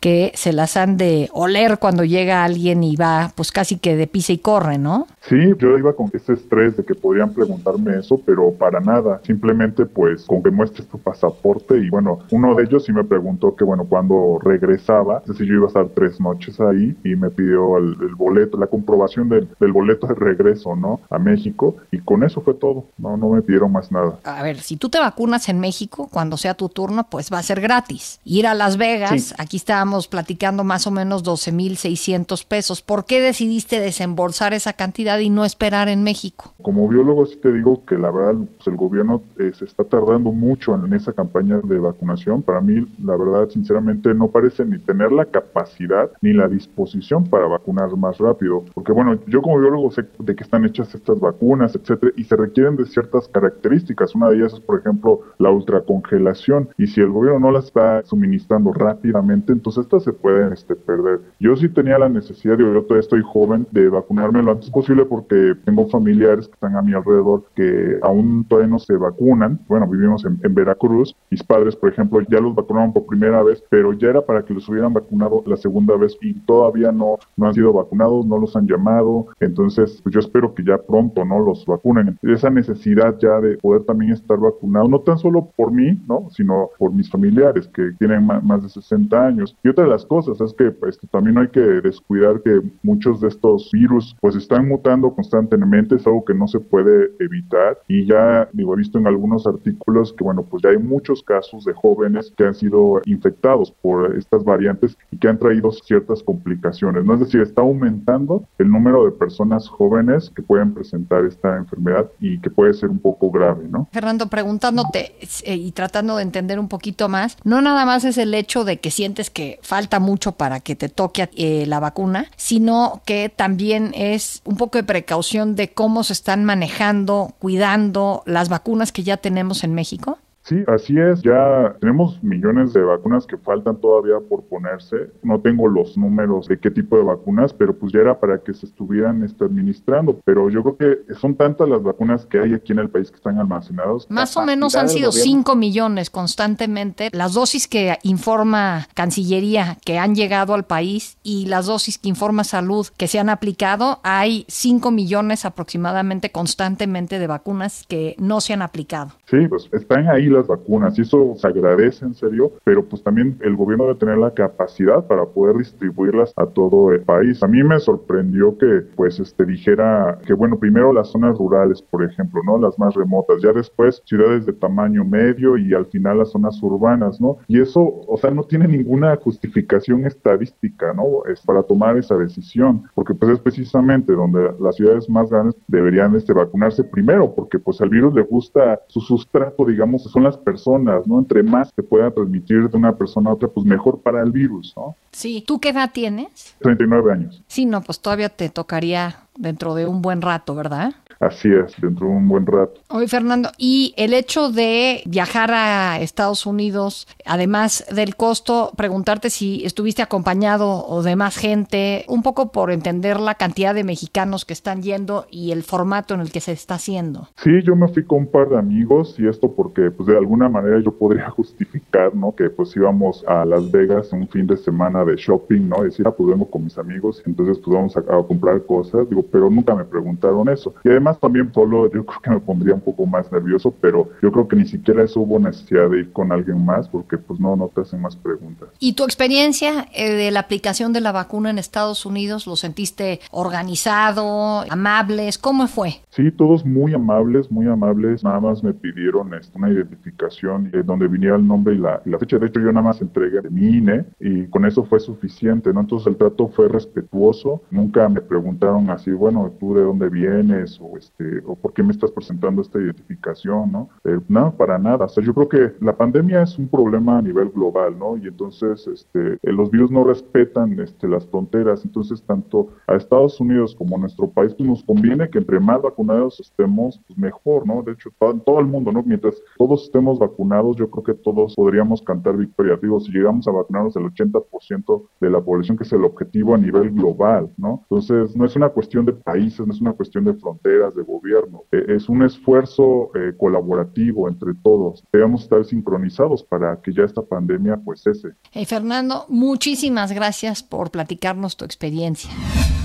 que 0.01 0.33
se 0.35 0.53
las 0.53 0.77
han 0.77 0.97
de 0.97 1.29
oler 1.33 1.79
cuando 1.79 2.05
llega 2.05 2.45
alguien 2.45 2.83
y 2.83 2.97
va 2.97 3.33
pues 3.35 3.53
casi 3.53 3.79
que 3.79 3.97
de 3.97 4.07
pisa 4.07 4.33
y 4.33 4.39
corre, 4.39 4.79
¿no? 4.79 5.07
Sí, 5.23 5.37
yo 5.59 5.79
iba 5.79 5.95
con 5.95 6.11
ese 6.13 6.35
estrés 6.35 6.77
de 6.77 6.85
que 6.85 6.95
podrían 6.95 7.33
preguntarme 7.33 7.99
eso, 7.99 8.21
pero 8.25 8.53
para 8.53 8.81
nada. 8.81 9.21
Simplemente 9.25 9.87
pues 9.87 10.25
con 10.25 10.43
que 10.43 10.51
muestres 10.51 10.89
tu 10.89 10.99
pasaporte 10.99 11.79
y 11.79 11.89
bueno, 11.91 12.21
uno 12.31 12.55
de 12.55 12.65
ellos 12.65 12.85
sí 12.85 12.93
me 12.93 13.05
preguntó 13.05 13.55
que 13.57 13.65
bueno, 13.65 13.85
cuando 13.85 14.39
regresaba, 14.43 15.19
es 15.19 15.29
decir, 15.29 15.47
yo 15.47 15.55
iba 15.55 15.65
a 15.65 15.69
estar 15.69 15.89
tres 15.95 16.21
noches 16.21 16.61
ahí 16.61 16.97
y 17.05 17.17
me 17.17 17.31
pidió 17.31 17.79
el, 17.79 18.15
boleto, 18.17 18.59
la 18.59 18.67
comprobación 18.67 19.29
del, 19.29 19.49
del, 19.59 19.73
boleto 19.73 20.07
de 20.07 20.15
regreso, 20.15 20.77
¿no? 20.77 21.01
A 21.11 21.19
México 21.19 21.77
y 21.91 21.99
con 21.99 22.23
eso 22.23 22.41
fue 22.41 22.55
todo. 22.55 22.87
No, 22.99 23.17
no 23.17 23.31
me 23.31 23.43
pidieron 23.43 23.73
más 23.73 23.91
nada. 23.91 24.19
A 24.25 24.43
ver, 24.43 24.59
si 24.59 24.77
tú 24.77 24.89
te 24.89 24.99
vacunas 24.99 25.49
en 25.49 25.61
México, 25.61 26.09
cuando 26.11 26.37
sea 26.37 26.55
tu 26.55 26.69
turno, 26.69 27.07
pues 27.09 27.33
va 27.33 27.39
a 27.39 27.43
ser 27.43 27.61
gratis. 27.61 28.21
Ir 28.25 28.47
a 28.47 28.55
Las 28.55 28.77
Vegas, 28.77 29.35
aquí 29.45 29.57
estábamos 29.59 30.09
platicando 30.09 30.65
más 30.65 30.87
o 30.87 30.91
menos 30.91 31.25
12.600 31.25 32.47
pesos. 32.47 32.83
¿Por 32.83 33.05
qué 33.05 33.21
decidiste 33.21 33.81
desembolsar 33.81 34.55
esa 34.55 34.73
cantidad? 34.73 35.05
y 35.21 35.31
no 35.31 35.45
esperar 35.45 35.89
en 35.89 36.03
México? 36.03 36.53
Como 36.63 36.89
biólogo 36.89 37.27
sí 37.27 37.37
te 37.37 37.53
digo 37.53 37.85
que 37.85 37.99
la 37.99 38.11
verdad 38.11 38.35
pues, 38.57 38.67
el 38.67 38.77
gobierno 38.77 39.23
eh, 39.39 39.53
se 39.55 39.65
está 39.65 39.85
tardando 39.85 40.33
mucho 40.33 40.75
en 40.75 40.93
esa 40.93 41.13
campaña 41.13 41.61
de 41.63 41.79
vacunación. 41.79 42.43
Para 42.43 42.61
mí, 42.61 42.87
la 43.03 43.17
verdad, 43.17 43.49
sinceramente, 43.51 44.15
no 44.15 44.29
parece 44.29 44.65
ni 44.65 44.79
tener 44.79 45.13
la 45.13 45.27
capacidad 45.27 46.11
ni 46.23 46.33
la 46.33 46.49
disposición 46.49 47.25
para 47.25 47.47
vacunar 47.47 47.95
más 47.97 48.19
rápido. 48.19 48.65
Porque 48.75 48.93
bueno, 48.93 49.19
yo 49.27 49.43
como 49.43 49.59
biólogo 49.59 49.91
sé 49.91 50.05
de 50.19 50.35
qué 50.35 50.45
están 50.45 50.65
hechas 50.65 50.95
estas 50.95 51.21
vacunas, 51.21 51.75
etcétera, 51.75 52.13
y 52.17 52.25
se 52.25 52.37
requieren 52.37 52.77
de 52.77 52.87
ciertas 52.87 53.29
características. 53.29 54.15
Una 54.15 54.31
de 54.31 54.37
ellas 54.37 54.55
es, 54.55 54.61
por 54.61 54.79
ejemplo, 54.79 55.21
la 55.39 55.51
ultracongelación. 55.51 56.69
Y 56.79 56.87
si 56.87 57.01
el 57.01 57.11
gobierno 57.11 57.41
no 57.41 57.51
la 57.51 57.59
está 57.59 58.03
suministrando 58.05 58.73
rápidamente, 58.73 59.34
entonces 59.35 59.85
estas 59.85 60.05
se 60.05 60.13
pueden 60.13 60.53
este, 60.53 60.77
perder. 60.77 61.21
Yo 61.41 61.57
sí 61.57 61.69
tenía 61.69 61.99
la 61.99 62.09
necesidad, 62.09 62.57
yo 62.59 62.67
todavía 62.83 63.01
estoy 63.01 63.23
joven, 63.23 63.67
de 63.71 63.89
vacunarme 63.89 64.43
lo 64.43 64.53
antes 64.53 64.71
posible 64.71 65.05
porque 65.05 65.55
tengo 65.65 65.89
familiares 65.89 66.47
que 66.47 66.55
están 66.55 66.77
a 66.77 66.83
mi 66.83 66.93
alrededor 66.93 67.45
que 67.55 67.99
aún 68.03 68.45
todavía 68.49 68.71
no 68.71 68.79
se 68.79 68.95
vacunan. 68.95 69.61
Bueno, 69.69 69.87
vivimos 69.87 70.25
en, 70.25 70.55
Veracruz. 70.55 71.17
Mis 71.31 71.43
padres, 71.43 71.75
por 71.75 71.91
ejemplo, 71.91 72.21
ya 72.29 72.39
los 72.39 72.55
vacunaron 72.55 72.93
por 72.93 73.07
primera 73.07 73.43
vez, 73.43 73.63
pero 73.71 73.93
ya 73.93 74.11
era 74.11 74.23
para 74.25 74.45
que 74.45 74.55
los 74.55 74.69
hubieran 74.69 74.93
vacunado 74.93 75.43
la 75.47 75.57
segunda 75.57 75.97
vez 75.97 76.17
y 76.21 76.35
todavía 76.35 76.93
no, 76.93 77.17
no 77.37 77.47
han 77.49 77.55
sido 77.55 77.73
vacunados, 77.73 78.25
no 78.27 78.39
los 78.39 78.55
han 78.55 78.67
llamado. 78.67 79.27
Entonces, 79.41 80.01
pues 80.03 80.15
yo 80.15 80.21
espero 80.21 80.55
que 80.55 80.65
ya 80.65 80.79
pronto 80.79 81.25
no 81.25 81.41
los 81.41 81.67
vacunen. 81.67 82.17
Esa 82.23 82.51
necesidad 82.51 83.19
ya 83.19 83.41
de 83.41 83.57
poder 83.59 83.83
también 83.85 84.13
estar 84.13 84.39
vacunado, 84.39 84.89
no 84.89 85.01
tan 85.01 85.19
solo 85.19 85.49
por 85.57 85.73
mí, 85.73 86.01
¿no? 86.07 86.29
sino 86.31 86.71
por 86.79 86.93
mis 86.93 87.11
familiares 87.11 87.69
que 87.69 87.93
tienen 87.99 88.27
más, 88.27 88.63
de 88.63 88.69
60 88.69 89.24
años. 89.24 89.24
Y 89.63 89.69
otra 89.69 89.85
de 89.85 89.91
las 89.91 90.05
cosas 90.05 90.41
es 90.41 90.53
que 90.55 90.71
pues, 90.71 90.99
también 91.11 91.39
hay 91.39 91.49
que 91.49 91.61
descuidar 91.61 92.43
que 92.43 92.61
muchos 92.83 93.21
de 93.21 93.29
estos 93.29 93.71
virus 93.73 94.17
pues 94.21 94.37
están 94.37 94.69
mutando 94.69 95.15
constantemente, 95.15 95.97
es 95.97 96.07
algo 96.07 96.25
que 96.25 96.35
no 96.35 96.47
se 96.49 96.61
puede 96.61 97.11
evitar 97.21 97.79
y 97.89 98.07
ya 98.07 98.49
digo, 98.53 98.75
he 98.75 98.79
visto 98.79 98.99
en 98.99 99.07
algunos 99.07 99.47
artículos 99.47 100.13
que 100.13 100.25
bueno, 100.25 100.43
pues 100.43 100.63
ya 100.63 100.71
hay 100.71 100.79
muchos 100.79 101.23
casos 101.23 101.65
de 101.65 101.73
jóvenes 101.73 102.33
que 102.37 102.45
han 102.45 102.55
sido 102.55 103.01
infectados 103.07 103.71
por 103.71 104.17
estas 104.17 104.45
variantes 104.45 104.97
y 105.11 105.19
que 105.19 105.29
han 105.29 105.39
traído 105.39 105.71
ciertas 105.73 106.23
complicaciones, 106.23 107.05
¿no? 107.05 107.15
Es 107.15 107.21
decir, 107.21 107.41
está 107.41 107.63
aumentando 107.63 108.47
el 108.59 108.71
número 108.71 109.05
de 109.05 109.13
personas 109.13 109.69
jóvenes 109.69 110.31
que 110.35 110.43
pueden 110.43 110.75
presentar 110.75 111.25
esta 111.25 111.57
enfermedad 111.57 112.11
y 112.21 112.41
que 112.41 112.51
puede 112.51 112.75
ser 112.75 112.91
un 112.91 112.99
poco 112.99 113.31
grave, 113.31 113.67
¿no? 113.69 113.89
Fernando, 113.93 114.29
preguntándote 114.29 115.15
eh, 115.45 115.57
y 115.57 115.73
tratando 115.73 116.17
de 116.17 116.23
entender 116.23 116.59
un 116.59 116.69
poquito 116.69 117.09
más, 117.09 117.37
no 117.45 117.61
nada 117.63 117.85
más 117.85 118.05
es 118.05 118.19
el 118.19 118.35
hecho 118.35 118.65
de 118.65 118.79
que 118.79 118.91
sientes 119.15 119.31
que 119.31 119.61
falta 119.63 120.01
mucho 120.01 120.33
para 120.33 120.59
que 120.59 120.75
te 120.75 120.89
toque 120.89 121.31
eh, 121.37 121.67
la 121.67 121.79
vacuna, 121.79 122.31
sino 122.37 123.01
que 123.07 123.29
también 123.29 123.93
es 123.95 124.43
un 124.45 124.57
poco 124.57 124.77
de 124.79 124.83
precaución 124.83 125.55
de 125.55 125.73
cómo 125.73 126.03
se 126.03 126.15
están 126.15 126.45
manejando, 126.45 127.33
cuidando 127.39 128.25
las 128.27 128.49
vacunas 128.49 128.91
que 128.91 129.05
ya 129.05 129.17
tenemos 129.17 129.63
en 129.63 129.73
México? 129.73 130.19
Sí, 130.45 130.63
así 130.67 130.99
es. 130.99 131.23
Ya 131.23 131.75
tenemos 131.81 132.23
millones 132.23 132.75
de 132.75 132.83
vacunas 132.83 133.27
que 133.27 133.39
faltan 133.39 133.81
todavía 133.81 134.17
por 134.29 134.45
ponerse. 134.45 135.11
No 135.23 135.41
tengo 135.41 135.69
los 135.69 135.97
números 135.97 136.49
de 136.49 136.59
qué 136.59 136.71
tipo 136.71 136.99
de 136.99 137.03
vacunas, 137.03 137.55
pero 137.55 137.75
pues 137.75 137.93
ya 137.93 138.01
era 138.01 138.21
para 138.21 138.39
que 138.39 138.53
se 138.53 138.67
estuvieran 138.67 139.25
este, 139.25 139.45
administrando. 139.45 140.21
Pero 140.25 140.51
yo 140.51 140.63
creo 140.63 140.77
que 140.77 141.15
son 141.15 141.35
tantas 141.35 141.67
las 141.67 141.83
vacunas 141.83 142.27
que 142.27 142.41
hay 142.41 142.53
aquí 142.53 142.73
en 142.73 142.81
el 142.81 142.91
país 142.91 143.11
que 143.11 143.17
están 143.17 143.39
almacenados. 143.39 144.07
Más 144.11 144.37
o 144.37 144.45
menos 144.45 144.77
han 144.77 144.91
sido 144.91 145.13
5 145.13 145.57
millones 145.57 146.11
constantemente. 146.11 147.09
Las 147.13 147.33
dosis 147.33 147.67
que 147.67 147.97
informa 148.03 148.87
Cancillería 148.93 149.79
que 149.83 149.99
han 149.99 150.15
llegado 150.15 150.53
al 150.53 150.65
país 150.65 151.17
y 151.23 151.47
las 151.47 151.67
dosis 151.67 151.97
que 151.97 152.11
informa 152.11 152.45
Salud 152.45 152.87
que 152.99 153.09
se 153.09 153.19
han 153.19 153.31
aplicado, 153.31 154.01
hay 154.03 154.45
5 154.49 154.91
millones 154.91 155.47
aproximadamente 155.47 156.31
constantemente 156.31 157.19
de 157.19 157.27
vacunas 157.27 157.85
que 157.89 158.15
no 158.19 158.43
se 158.43 158.53
han 158.53 158.61
aplicado. 158.61 159.13
Sí, 159.31 159.49
pues 159.49 159.71
están 159.73 160.09
ahí 160.11 160.34
las 160.35 160.47
vacunas 160.47 160.99
y 160.99 161.03
eso 161.03 161.35
se 161.37 161.47
agradece 161.47 162.05
en 162.05 162.15
serio, 162.15 162.53
pero 162.65 162.85
pues 162.85 163.03
también 163.03 163.39
el 163.41 163.57
gobierno 163.57 163.85
debe 163.87 163.99
tener 163.99 164.19
la 164.19 164.33
capacidad 164.33 165.07
para 165.07 165.25
poder 165.25 165.57
distribuirlas 165.57 166.33
a 166.37 166.47
todo 166.47 166.93
el 166.93 167.01
país. 167.01 167.43
A 167.43 167.49
mí 167.49 167.63
me 167.63 167.79
sorprendió 167.81 168.57
que 168.59 168.83
pues 168.97 169.19
este 169.21 169.45
dijera 169.45 170.19
que 170.27 170.35
bueno, 170.35 170.59
primero 170.59 170.93
las 170.93 171.09
zonas 171.09 171.39
rurales, 171.39 171.83
por 171.83 172.05
ejemplo, 172.05 172.41
¿no? 172.45 172.59
Las 172.59 172.79
más 172.79 172.95
remotas, 172.95 173.43
ya 173.43 173.53
después 173.53 174.03
ciudades 174.05 174.47
de 174.47 174.53
tamaño 174.53 175.05
medio 175.05 175.57
y 175.57 175.75
al 175.75 175.87
final 175.87 176.19
las 176.19 176.31
zonas 176.31 176.63
urbanas, 176.63 177.21
¿no? 177.21 177.39
Y 177.49 177.61
eso, 177.61 177.81
o 177.81 178.17
sea, 178.17 178.31
no 178.31 178.45
tiene 178.45 178.69
ninguna 178.69 179.17
justificación 179.17 180.07
estadística, 180.07 180.93
¿no? 180.93 181.25
Es 181.31 181.41
para 181.41 181.63
tomar 181.63 181.97
esa 181.97 182.17
decisión, 182.17 182.85
porque 182.95 183.15
pues 183.15 183.33
es 183.33 183.41
precisamente 183.41 184.13
donde 184.13 184.53
las 184.61 184.77
ciudades 184.77 185.09
más 185.09 185.31
grandes 185.31 185.57
deberían 185.69 186.15
este 186.15 186.33
vacunarse 186.33 186.85
primero, 186.85 187.35
porque 187.35 187.59
pues 187.59 187.81
al 187.81 187.89
virus 187.89 188.15
le 188.15 188.23
gusta 188.23 188.81
su 188.89 189.01
sustrato, 189.01 189.65
digamos, 189.65 190.03
son 190.03 190.24
las 190.25 190.37
personas, 190.37 191.07
¿no? 191.07 191.19
Entre 191.19 191.43
más 191.43 191.71
se 191.75 191.83
pueda 191.83 192.11
transmitir 192.11 192.69
de 192.69 192.77
una 192.77 192.97
persona 192.97 193.31
a 193.31 193.35
otra, 193.35 193.49
pues 193.49 193.65
mejor 193.65 194.01
para 194.01 194.23
el 194.23 194.33
virus, 194.33 194.75
¿no? 194.77 194.97
Sí. 195.13 195.45
¿Tú 195.47 195.61
qué 195.61 195.69
edad 195.69 195.91
tienes? 195.93 196.57
39 196.61 197.13
años. 197.13 197.43
Sí, 197.47 197.67
no, 197.67 197.83
pues 197.83 198.01
todavía 198.01 198.29
te 198.29 198.49
tocaría 198.49 199.21
dentro 199.37 199.75
de 199.75 199.87
un 199.87 200.03
buen 200.03 200.23
rato, 200.23 200.55
¿verdad? 200.55 200.95
Así 201.25 201.49
es, 201.49 201.75
dentro 201.81 202.09
de 202.09 202.13
un 202.13 202.29
buen 202.29 202.45
rato. 202.45 202.81
Oye, 202.91 203.09
Fernando, 203.09 203.51
y 203.57 203.95
el 203.97 204.13
hecho 204.13 204.51
de 204.51 205.03
viajar 205.07 205.51
a 205.53 205.99
Estados 206.01 206.45
Unidos, 206.45 207.09
además 207.25 207.87
del 207.91 208.15
costo, 208.15 208.73
preguntarte 208.77 209.31
si 209.31 209.65
estuviste 209.65 210.03
acompañado 210.03 210.87
o 210.87 211.03
de 211.03 211.17
más 211.17 211.37
gente, 211.37 212.05
un 212.09 212.23
poco 212.23 212.53
por 212.53 212.71
entender 212.71 213.21
la 213.21 213.37
cantidad 213.37 213.75
de 213.75 213.85
mexicanos 213.85 214.45
que 214.45 214.53
están 214.53 214.83
yendo 214.83 215.27
y 215.31 215.53
el 215.53 215.63
formato 215.63 216.13
en 216.13 216.21
el 216.21 216.31
que 216.31 216.41
se 216.41 216.53
está 216.53 216.75
haciendo. 216.75 217.29
Sí, 217.37 217.63
yo 217.63 217.75
me 217.75 217.89
fui 217.89 218.05
con 218.05 218.19
un 218.19 218.27
par 218.27 218.51
de 218.51 218.59
amigos 218.59 219.17
y 219.19 219.27
esto 219.27 219.51
porque 219.51 219.91
pues 219.91 220.07
de 220.07 220.19
alguna 220.19 220.51
manera 220.51 220.79
yo 220.81 220.93
podría 220.93 221.31
justificar, 221.31 222.15
¿no? 222.15 222.35
Que 222.35 222.51
pues 222.51 222.77
íbamos 222.77 223.25
a 223.27 223.47
Las 223.47 223.71
Vegas 223.71 224.13
un 224.13 224.29
fin 224.29 224.47
de 224.47 224.59
semana 224.59 225.05
de 225.07 225.17
shopping, 225.17 225.71
¿no? 225.71 225.85
Decir, 225.85 226.07
ah, 226.07 226.11
pues 226.11 226.29
vengo 226.29 226.51
con 226.51 226.65
mis 226.65 226.77
amigos, 226.77 227.23
entonces 227.25 227.59
pues 227.65 227.75
vamos 227.75 227.97
a, 227.97 228.01
a 228.01 228.23
comprar 228.27 228.63
cosas, 228.67 229.09
digo, 229.09 229.25
pero 229.33 229.49
nunca 229.49 229.75
me 229.75 229.85
preguntaron 229.85 230.51
eso. 230.51 230.75
Y 230.85 230.91
además 230.91 231.14
también 231.15 231.53
solo 231.53 231.91
yo 231.93 232.05
creo 232.05 232.21
que 232.23 232.31
me 232.31 232.41
pondría 232.41 232.75
un 232.75 232.81
poco 232.81 233.07
más 233.07 233.31
nervioso, 233.33 233.75
pero 233.81 234.11
yo 234.23 234.33
creo 234.33 234.49
que 234.49 234.57
ni 234.57 234.67
siquiera 234.67 235.03
eso 235.03 235.21
hubo 235.21 235.39
necesidad 235.39 235.89
de 235.91 236.01
ir 236.01 236.13
con 236.13 236.33
alguien 236.33 236.65
más 236.65 236.89
porque 236.89 237.19
pues 237.19 237.41
no, 237.41 237.57
no 237.57 237.69
te 237.69 237.83
hacen 237.83 238.01
más 238.01 238.17
preguntas. 238.17 238.69
¿Y 238.79 238.95
tu 238.95 239.05
experiencia 239.05 239.87
eh, 239.95 240.13
de 240.13 240.31
la 240.31 240.41
aplicación 240.41 240.93
de 240.93 241.01
la 241.01 241.13
vacuna 241.13 241.51
en 241.51 241.59
Estados 241.59 242.07
Unidos, 242.07 242.47
lo 242.47 242.57
sentiste 242.57 243.21
organizado, 243.31 244.65
amables? 244.71 245.39
¿Cómo 245.39 245.67
fue? 245.67 246.01
Sí, 246.11 246.31
todos 246.31 246.65
muy 246.65 246.95
amables, 246.95 247.51
muy 247.51 247.67
amables. 247.67 248.23
Nada 248.25 248.41
más 248.41 248.63
me 248.63 248.73
pidieron 248.73 249.35
este, 249.35 249.57
una 249.59 249.71
identificación 249.71 250.71
eh, 250.73 250.83
donde 250.85 251.09
viniera 251.09 251.37
el 251.37 251.47
nombre 251.47 251.75
y 251.75 251.79
la, 251.79 252.01
la, 252.05 252.19
fecha. 252.19 252.39
De 252.39 252.47
hecho, 252.47 252.61
yo 252.61 252.73
nada 252.73 252.83
más 252.83 253.01
entregué 253.01 253.41
mi 253.51 253.79
INE 253.79 254.05
y 254.21 254.47
con 254.47 254.65
eso 254.65 254.85
fue 254.85 255.01
suficiente, 255.01 255.73
¿no? 255.73 255.81
Entonces 255.81 256.07
el 256.07 256.17
trato 256.17 256.49
fue 256.49 256.69
respetuoso. 256.69 257.63
Nunca 257.71 258.09
me 258.09 258.21
preguntaron 258.21 258.91
así, 258.91 259.11
bueno, 259.11 259.53
¿tú 259.59 259.75
de 259.75 259.83
dónde 259.83 260.09
vienes? 260.09 260.79
O 260.81 260.94
este, 260.97 261.43
o 261.47 261.57
por 261.57 261.73
qué 261.73 261.83
me 261.83 261.93
estás 261.93 262.11
presentando 262.11 262.63
esta 262.63 262.79
identificación, 262.79 263.73
¿no? 263.73 263.89
Eh, 264.05 264.19
no, 264.29 264.55
para 264.57 264.79
nada. 264.79 265.07
O 265.07 265.09
sea, 265.09 265.23
yo 265.23 265.35
creo 265.35 265.49
que 265.49 265.73
la 265.81 265.97
pandemia 265.97 266.43
es 266.43 266.59
un 266.59 266.69
problema 266.69 267.19
a 267.19 267.23
nivel 267.23 267.51
global, 267.51 267.99
¿no? 267.99 268.17
Y 268.17 268.29
entonces 268.29 268.87
este, 268.87 269.35
eh, 269.35 269.53
los 269.53 269.71
virus 269.71 269.91
no 269.91 270.05
respetan 270.05 270.79
este, 270.81 271.09
las 271.09 271.27
fronteras. 271.27 271.85
Entonces, 271.85 272.23
tanto 272.23 272.69
a 272.87 272.95
Estados 272.95 273.41
Unidos 273.41 273.75
como 273.75 273.97
a 273.97 274.01
nuestro 274.01 274.29
país, 274.29 274.55
pues 274.55 274.69
nos 274.69 274.85
conviene 274.85 275.29
que 275.29 275.39
entre 275.39 275.61
más 275.61 275.83
vacunados 275.83 276.41
estemos, 276.41 277.01
pues 277.07 277.19
mejor, 277.19 277.67
¿no? 277.67 277.83
De 277.83 277.93
hecho, 277.93 278.11
todo, 278.19 278.35
todo 278.41 278.61
el 278.61 278.67
mundo, 278.67 278.93
¿no? 278.93 279.03
Mientras 279.03 279.41
todos 279.57 279.85
estemos 279.85 280.19
vacunados, 280.19 280.77
yo 280.77 280.91
creo 280.91 281.05
que 281.05 281.15
todos 281.15 281.55
podríamos 281.55 282.03
cantar 282.03 282.37
victoria. 282.37 282.79
Digo, 282.81 283.01
si 283.01 283.13
llegamos 283.13 283.47
a 283.49 283.53
vacunarnos 283.53 283.97
el 283.97 284.05
80% 284.05 285.03
de 285.21 285.31
la 285.31 285.41
población, 285.41 285.77
que 285.77 285.85
es 285.85 285.93
el 285.93 286.05
objetivo 286.05 286.55
a 286.55 286.59
nivel 286.59 286.91
global, 286.91 287.51
¿no? 287.57 287.81
Entonces, 287.83 288.37
no 288.37 288.45
es 288.45 288.57
una 288.57 288.69
cuestión 288.69 289.05
de 289.05 289.13
países, 289.13 289.67
no 289.67 289.73
es 289.73 289.81
una 289.81 289.93
cuestión 289.93 290.25
de 290.25 290.35
fronteras, 290.35 290.84
de 290.93 291.03
gobierno. 291.03 291.65
Eh, 291.73 291.85
es 291.89 292.09
un 292.09 292.23
esfuerzo 292.23 293.11
eh, 293.15 293.33
colaborativo 293.37 294.29
entre 294.29 294.53
todos. 294.63 295.05
Debemos 295.13 295.43
estar 295.43 295.65
sincronizados 295.65 296.43
para 296.43 296.81
que 296.83 296.93
ya 296.93 297.05
esta 297.05 297.23
pandemia 297.23 297.77
pues 297.85 298.03
cese. 298.03 298.35
Hey, 298.53 298.65
Fernando, 298.65 299.27
muchísimas 299.29 300.13
gracias 300.13 300.63
por 300.63 300.91
platicarnos 300.91 301.57
tu 301.57 301.65
experiencia. 301.65 302.31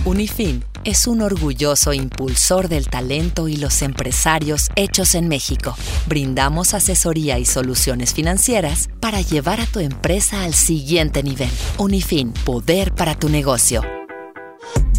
Unifin 0.05 0.63
es 0.85 1.07
un 1.07 1.21
orgulloso 1.21 1.93
impulsor 1.93 2.69
del 2.69 2.87
talento 2.87 3.47
y 3.47 3.57
los 3.57 3.81
empresarios 3.81 4.69
hechos 4.75 5.13
en 5.13 5.27
México. 5.27 5.75
Brindamos 6.07 6.73
asesoría 6.73 7.37
y 7.37 7.45
soluciones 7.45 8.13
financieras 8.13 8.89
para 9.01 9.21
llevar 9.21 9.59
a 9.59 9.65
tu 9.65 9.79
empresa 9.79 10.43
al 10.43 10.53
siguiente 10.53 11.21
nivel. 11.21 11.49
Unifin, 11.77 12.33
poder 12.45 12.93
para 12.93 13.15
tu 13.15 13.29
negocio. 13.29 13.81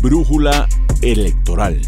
Brújula 0.03 0.69
electoral. 1.03 1.81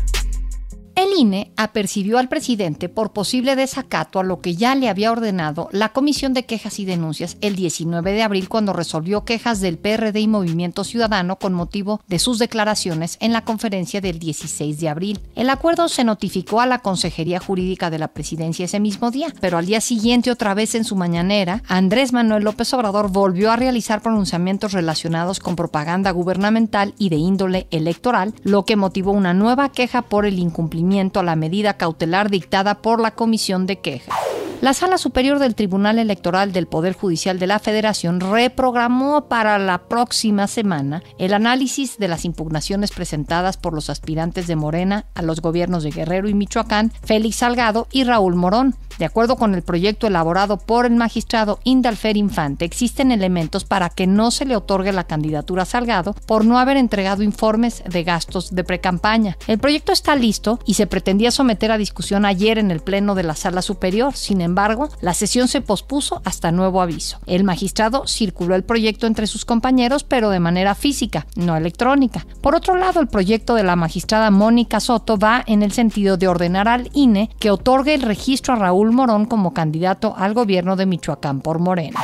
El 1.12 1.18
INE 1.18 1.52
apercibió 1.56 2.18
al 2.18 2.28
presidente 2.28 2.88
por 2.88 3.12
posible 3.12 3.54
desacato 3.54 4.18
a 4.18 4.24
lo 4.24 4.40
que 4.40 4.54
ya 4.54 4.74
le 4.74 4.88
había 4.88 5.12
ordenado 5.12 5.68
la 5.70 5.90
Comisión 5.90 6.32
de 6.32 6.44
Quejas 6.44 6.78
y 6.78 6.84
Denuncias 6.84 7.36
el 7.40 7.54
19 7.54 8.12
de 8.12 8.22
abril 8.22 8.48
cuando 8.48 8.72
resolvió 8.72 9.24
quejas 9.24 9.60
del 9.60 9.78
PRD 9.78 10.20
y 10.20 10.28
Movimiento 10.28 10.84
Ciudadano 10.84 11.38
con 11.38 11.52
motivo 11.52 12.00
de 12.08 12.18
sus 12.18 12.38
declaraciones 12.38 13.18
en 13.20 13.32
la 13.32 13.44
conferencia 13.44 14.00
del 14.00 14.18
16 14.18 14.80
de 14.80 14.88
abril. 14.88 15.20
El 15.34 15.50
acuerdo 15.50 15.88
se 15.88 16.04
notificó 16.04 16.60
a 16.60 16.66
la 16.66 16.78
Consejería 16.78 17.40
Jurídica 17.40 17.90
de 17.90 17.98
la 17.98 18.08
Presidencia 18.08 18.64
ese 18.64 18.80
mismo 18.80 19.10
día, 19.10 19.34
pero 19.40 19.58
al 19.58 19.66
día 19.66 19.80
siguiente 19.82 20.30
otra 20.30 20.54
vez 20.54 20.74
en 20.74 20.84
su 20.84 20.96
mañanera, 20.96 21.62
Andrés 21.68 22.12
Manuel 22.12 22.44
López 22.44 22.72
Obrador 22.72 23.10
volvió 23.10 23.50
a 23.50 23.56
realizar 23.56 24.00
pronunciamientos 24.00 24.72
relacionados 24.72 25.40
con 25.40 25.56
propaganda 25.56 26.10
gubernamental 26.10 26.94
y 26.96 27.10
de 27.10 27.16
índole 27.16 27.66
electoral, 27.70 28.34
lo 28.44 28.64
que 28.64 28.76
motivó 28.76 29.12
una 29.12 29.34
nueva 29.34 29.70
queja 29.70 30.02
por 30.02 30.24
el 30.24 30.38
incumplimiento 30.38 31.01
a 31.02 31.22
la 31.22 31.36
medida 31.36 31.76
cautelar 31.76 32.30
dictada 32.30 32.80
por 32.80 33.00
la 33.00 33.12
Comisión 33.12 33.66
de 33.66 33.80
Quejas. 33.80 34.14
La 34.62 34.74
Sala 34.74 34.96
Superior 34.96 35.40
del 35.40 35.56
Tribunal 35.56 35.98
Electoral 35.98 36.52
del 36.52 36.68
Poder 36.68 36.92
Judicial 36.92 37.40
de 37.40 37.48
la 37.48 37.58
Federación 37.58 38.20
reprogramó 38.20 39.26
para 39.26 39.58
la 39.58 39.88
próxima 39.88 40.46
semana 40.46 41.02
el 41.18 41.34
análisis 41.34 41.98
de 41.98 42.06
las 42.06 42.24
impugnaciones 42.24 42.92
presentadas 42.92 43.56
por 43.56 43.74
los 43.74 43.90
aspirantes 43.90 44.46
de 44.46 44.54
Morena 44.54 45.06
a 45.14 45.22
los 45.22 45.40
gobiernos 45.40 45.82
de 45.82 45.90
Guerrero 45.90 46.28
y 46.28 46.34
Michoacán, 46.34 46.92
Félix 47.02 47.38
Salgado 47.38 47.88
y 47.90 48.04
Raúl 48.04 48.36
Morón. 48.36 48.76
De 48.98 49.04
acuerdo 49.04 49.36
con 49.36 49.54
el 49.54 49.62
proyecto 49.62 50.06
elaborado 50.06 50.58
por 50.58 50.86
el 50.86 50.94
magistrado 50.94 51.58
Indalfer 51.64 52.16
Infante, 52.16 52.64
existen 52.64 53.10
elementos 53.10 53.64
para 53.64 53.88
que 53.88 54.06
no 54.06 54.30
se 54.30 54.44
le 54.44 54.56
otorgue 54.56 54.92
la 54.92 55.04
candidatura 55.04 55.62
a 55.62 55.66
Salgado 55.66 56.14
por 56.26 56.44
no 56.44 56.58
haber 56.58 56.76
entregado 56.76 57.22
informes 57.22 57.82
de 57.88 58.04
gastos 58.04 58.54
de 58.54 58.64
precampaña. 58.64 59.36
El 59.46 59.58
proyecto 59.58 59.92
está 59.92 60.16
listo 60.16 60.58
y 60.66 60.74
se 60.74 60.86
pretendía 60.86 61.30
someter 61.30 61.72
a 61.72 61.78
discusión 61.78 62.24
ayer 62.24 62.58
en 62.58 62.70
el 62.70 62.80
Pleno 62.80 63.14
de 63.14 63.22
la 63.22 63.34
Sala 63.34 63.62
Superior. 63.62 64.14
Sin 64.14 64.40
embargo, 64.40 64.88
la 65.00 65.14
sesión 65.14 65.48
se 65.48 65.60
pospuso 65.60 66.20
hasta 66.24 66.52
nuevo 66.52 66.80
aviso. 66.80 67.18
El 67.26 67.44
magistrado 67.44 68.06
circuló 68.06 68.54
el 68.54 68.64
proyecto 68.64 69.06
entre 69.06 69.26
sus 69.26 69.44
compañeros, 69.44 70.04
pero 70.04 70.30
de 70.30 70.40
manera 70.40 70.74
física, 70.74 71.26
no 71.36 71.56
electrónica. 71.56 72.26
Por 72.40 72.54
otro 72.54 72.76
lado, 72.76 73.00
el 73.00 73.08
proyecto 73.08 73.54
de 73.54 73.62
la 73.62 73.76
magistrada 73.76 74.30
Mónica 74.30 74.80
Soto 74.80 75.16
va 75.16 75.42
en 75.46 75.62
el 75.62 75.72
sentido 75.72 76.16
de 76.16 76.28
ordenar 76.28 76.68
al 76.68 76.90
INE 76.92 77.30
que 77.38 77.50
otorgue 77.50 77.94
el 77.94 78.02
registro 78.02 78.54
a 78.54 78.56
Raúl 78.56 78.81
Morón 78.90 79.26
como 79.26 79.54
candidato 79.54 80.14
al 80.16 80.34
gobierno 80.34 80.74
de 80.74 80.86
Michoacán 80.86 81.40
por 81.40 81.60
Morena. 81.60 82.00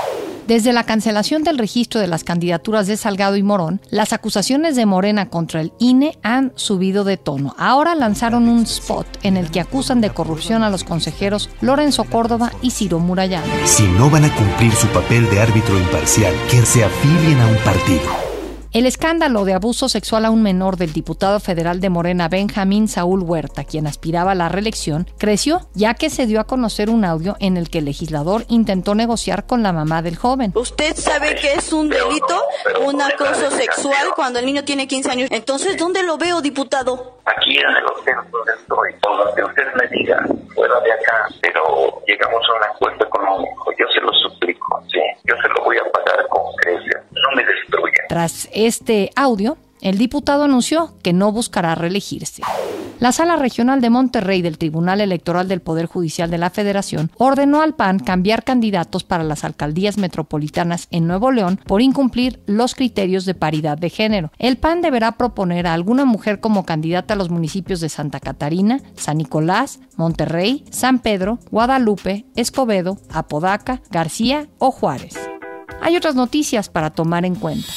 Desde 0.48 0.72
la 0.72 0.84
cancelación 0.84 1.44
del 1.44 1.58
registro 1.58 2.00
de 2.00 2.06
las 2.06 2.24
candidaturas 2.24 2.86
de 2.86 2.96
Salgado 2.96 3.36
y 3.36 3.42
Morón, 3.42 3.82
las 3.90 4.14
acusaciones 4.14 4.76
de 4.76 4.86
Morena 4.86 5.28
contra 5.28 5.60
el 5.60 5.74
INE 5.78 6.16
han 6.22 6.52
subido 6.54 7.04
de 7.04 7.18
tono. 7.18 7.54
Ahora 7.58 7.94
lanzaron 7.94 8.48
un 8.48 8.62
spot 8.62 9.06
en 9.24 9.36
el 9.36 9.50
que 9.50 9.60
acusan 9.60 10.00
de 10.00 10.08
corrupción 10.08 10.62
a 10.62 10.70
los 10.70 10.84
consejeros 10.84 11.50
Lorenzo 11.60 12.04
Córdoba 12.04 12.50
y 12.62 12.70
Ciro 12.70 12.98
Murayama. 12.98 13.46
Si 13.66 13.86
no 13.88 14.08
van 14.08 14.24
a 14.24 14.34
cumplir 14.34 14.72
su 14.72 14.86
papel 14.86 15.28
de 15.28 15.38
árbitro 15.38 15.78
imparcial, 15.78 16.34
que 16.50 16.64
se 16.64 16.82
afilien 16.82 17.40
a 17.40 17.46
un 17.48 17.58
partido. 17.58 18.27
El 18.78 18.86
escándalo 18.86 19.44
de 19.44 19.54
abuso 19.54 19.88
sexual 19.88 20.24
a 20.24 20.30
un 20.30 20.40
menor 20.40 20.76
del 20.76 20.92
diputado 20.92 21.40
federal 21.40 21.80
de 21.80 21.90
Morena 21.90 22.28
Benjamín 22.28 22.86
Saúl 22.86 23.24
Huerta, 23.24 23.64
quien 23.64 23.88
aspiraba 23.88 24.30
a 24.30 24.34
la 24.36 24.48
reelección, 24.48 25.08
creció 25.18 25.62
ya 25.74 25.94
que 25.94 26.10
se 26.10 26.26
dio 26.26 26.38
a 26.38 26.44
conocer 26.44 26.88
un 26.88 27.04
audio 27.04 27.34
en 27.40 27.56
el 27.56 27.70
que 27.70 27.78
el 27.78 27.86
legislador 27.86 28.44
intentó 28.48 28.94
negociar 28.94 29.46
con 29.46 29.64
la 29.64 29.72
mamá 29.72 30.00
del 30.00 30.14
joven. 30.14 30.52
¿Usted 30.54 30.94
sabe 30.94 31.34
que 31.34 31.54
es 31.54 31.72
un 31.72 31.88
delito, 31.88 32.40
un 32.86 33.02
acoso 33.02 33.50
sexual 33.50 34.14
cuando 34.14 34.38
el 34.38 34.46
niño 34.46 34.62
tiene 34.62 34.86
15 34.86 35.10
años? 35.10 35.28
Entonces, 35.32 35.76
¿dónde 35.76 36.04
lo 36.04 36.16
veo, 36.16 36.40
diputado? 36.40 37.18
Aquí 37.24 37.58
en 37.58 37.68
el 37.68 37.84
hotel 37.84 38.14
donde 38.30 38.52
estoy, 38.52 38.92
por 39.02 39.26
lo 39.26 39.34
que 39.34 39.42
usted 39.42 39.74
me 39.74 39.88
diga, 39.88 40.24
fuera 40.54 40.78
de 40.82 40.92
acá, 40.92 41.28
pero 41.42 42.00
llegamos 42.06 42.42
a 42.48 42.56
un 42.56 42.76
acuerdo 42.76 43.04
económico, 43.04 43.72
yo 43.76 43.86
se 43.92 44.00
lo 44.02 44.12
suplico, 44.12 44.80
sí, 44.86 45.00
yo 45.24 45.34
se 45.42 45.48
lo 45.48 45.64
voy 45.64 45.78
a 45.78 45.90
pagar 45.90 46.28
con 46.28 46.42
creces, 46.62 47.02
no 47.10 47.36
me 47.36 47.44
destruya. 47.44 48.07
Tras 48.18 48.48
este 48.52 49.12
audio, 49.14 49.58
el 49.80 49.96
diputado 49.96 50.42
anunció 50.42 50.92
que 51.04 51.12
no 51.12 51.30
buscará 51.30 51.76
reelegirse. 51.76 52.42
La 52.98 53.12
Sala 53.12 53.36
Regional 53.36 53.80
de 53.80 53.90
Monterrey 53.90 54.42
del 54.42 54.58
Tribunal 54.58 55.00
Electoral 55.00 55.46
del 55.46 55.60
Poder 55.60 55.86
Judicial 55.86 56.28
de 56.28 56.38
la 56.38 56.50
Federación 56.50 57.12
ordenó 57.16 57.62
al 57.62 57.76
PAN 57.76 58.00
cambiar 58.00 58.42
candidatos 58.42 59.04
para 59.04 59.22
las 59.22 59.44
alcaldías 59.44 59.98
metropolitanas 59.98 60.88
en 60.90 61.06
Nuevo 61.06 61.30
León 61.30 61.60
por 61.64 61.80
incumplir 61.80 62.42
los 62.46 62.74
criterios 62.74 63.24
de 63.24 63.34
paridad 63.34 63.78
de 63.78 63.88
género. 63.88 64.32
El 64.40 64.56
PAN 64.56 64.82
deberá 64.82 65.12
proponer 65.12 65.68
a 65.68 65.74
alguna 65.74 66.04
mujer 66.04 66.40
como 66.40 66.66
candidata 66.66 67.14
a 67.14 67.16
los 67.16 67.30
municipios 67.30 67.80
de 67.80 67.88
Santa 67.88 68.18
Catarina, 68.18 68.80
San 68.96 69.18
Nicolás, 69.18 69.78
Monterrey, 69.94 70.64
San 70.72 70.98
Pedro, 70.98 71.38
Guadalupe, 71.52 72.26
Escobedo, 72.34 72.98
Apodaca, 73.10 73.80
García 73.92 74.48
o 74.58 74.72
Juárez. 74.72 75.14
Hay 75.80 75.96
otras 75.96 76.16
noticias 76.16 76.68
para 76.68 76.90
tomar 76.90 77.24
en 77.24 77.36
cuenta. 77.36 77.68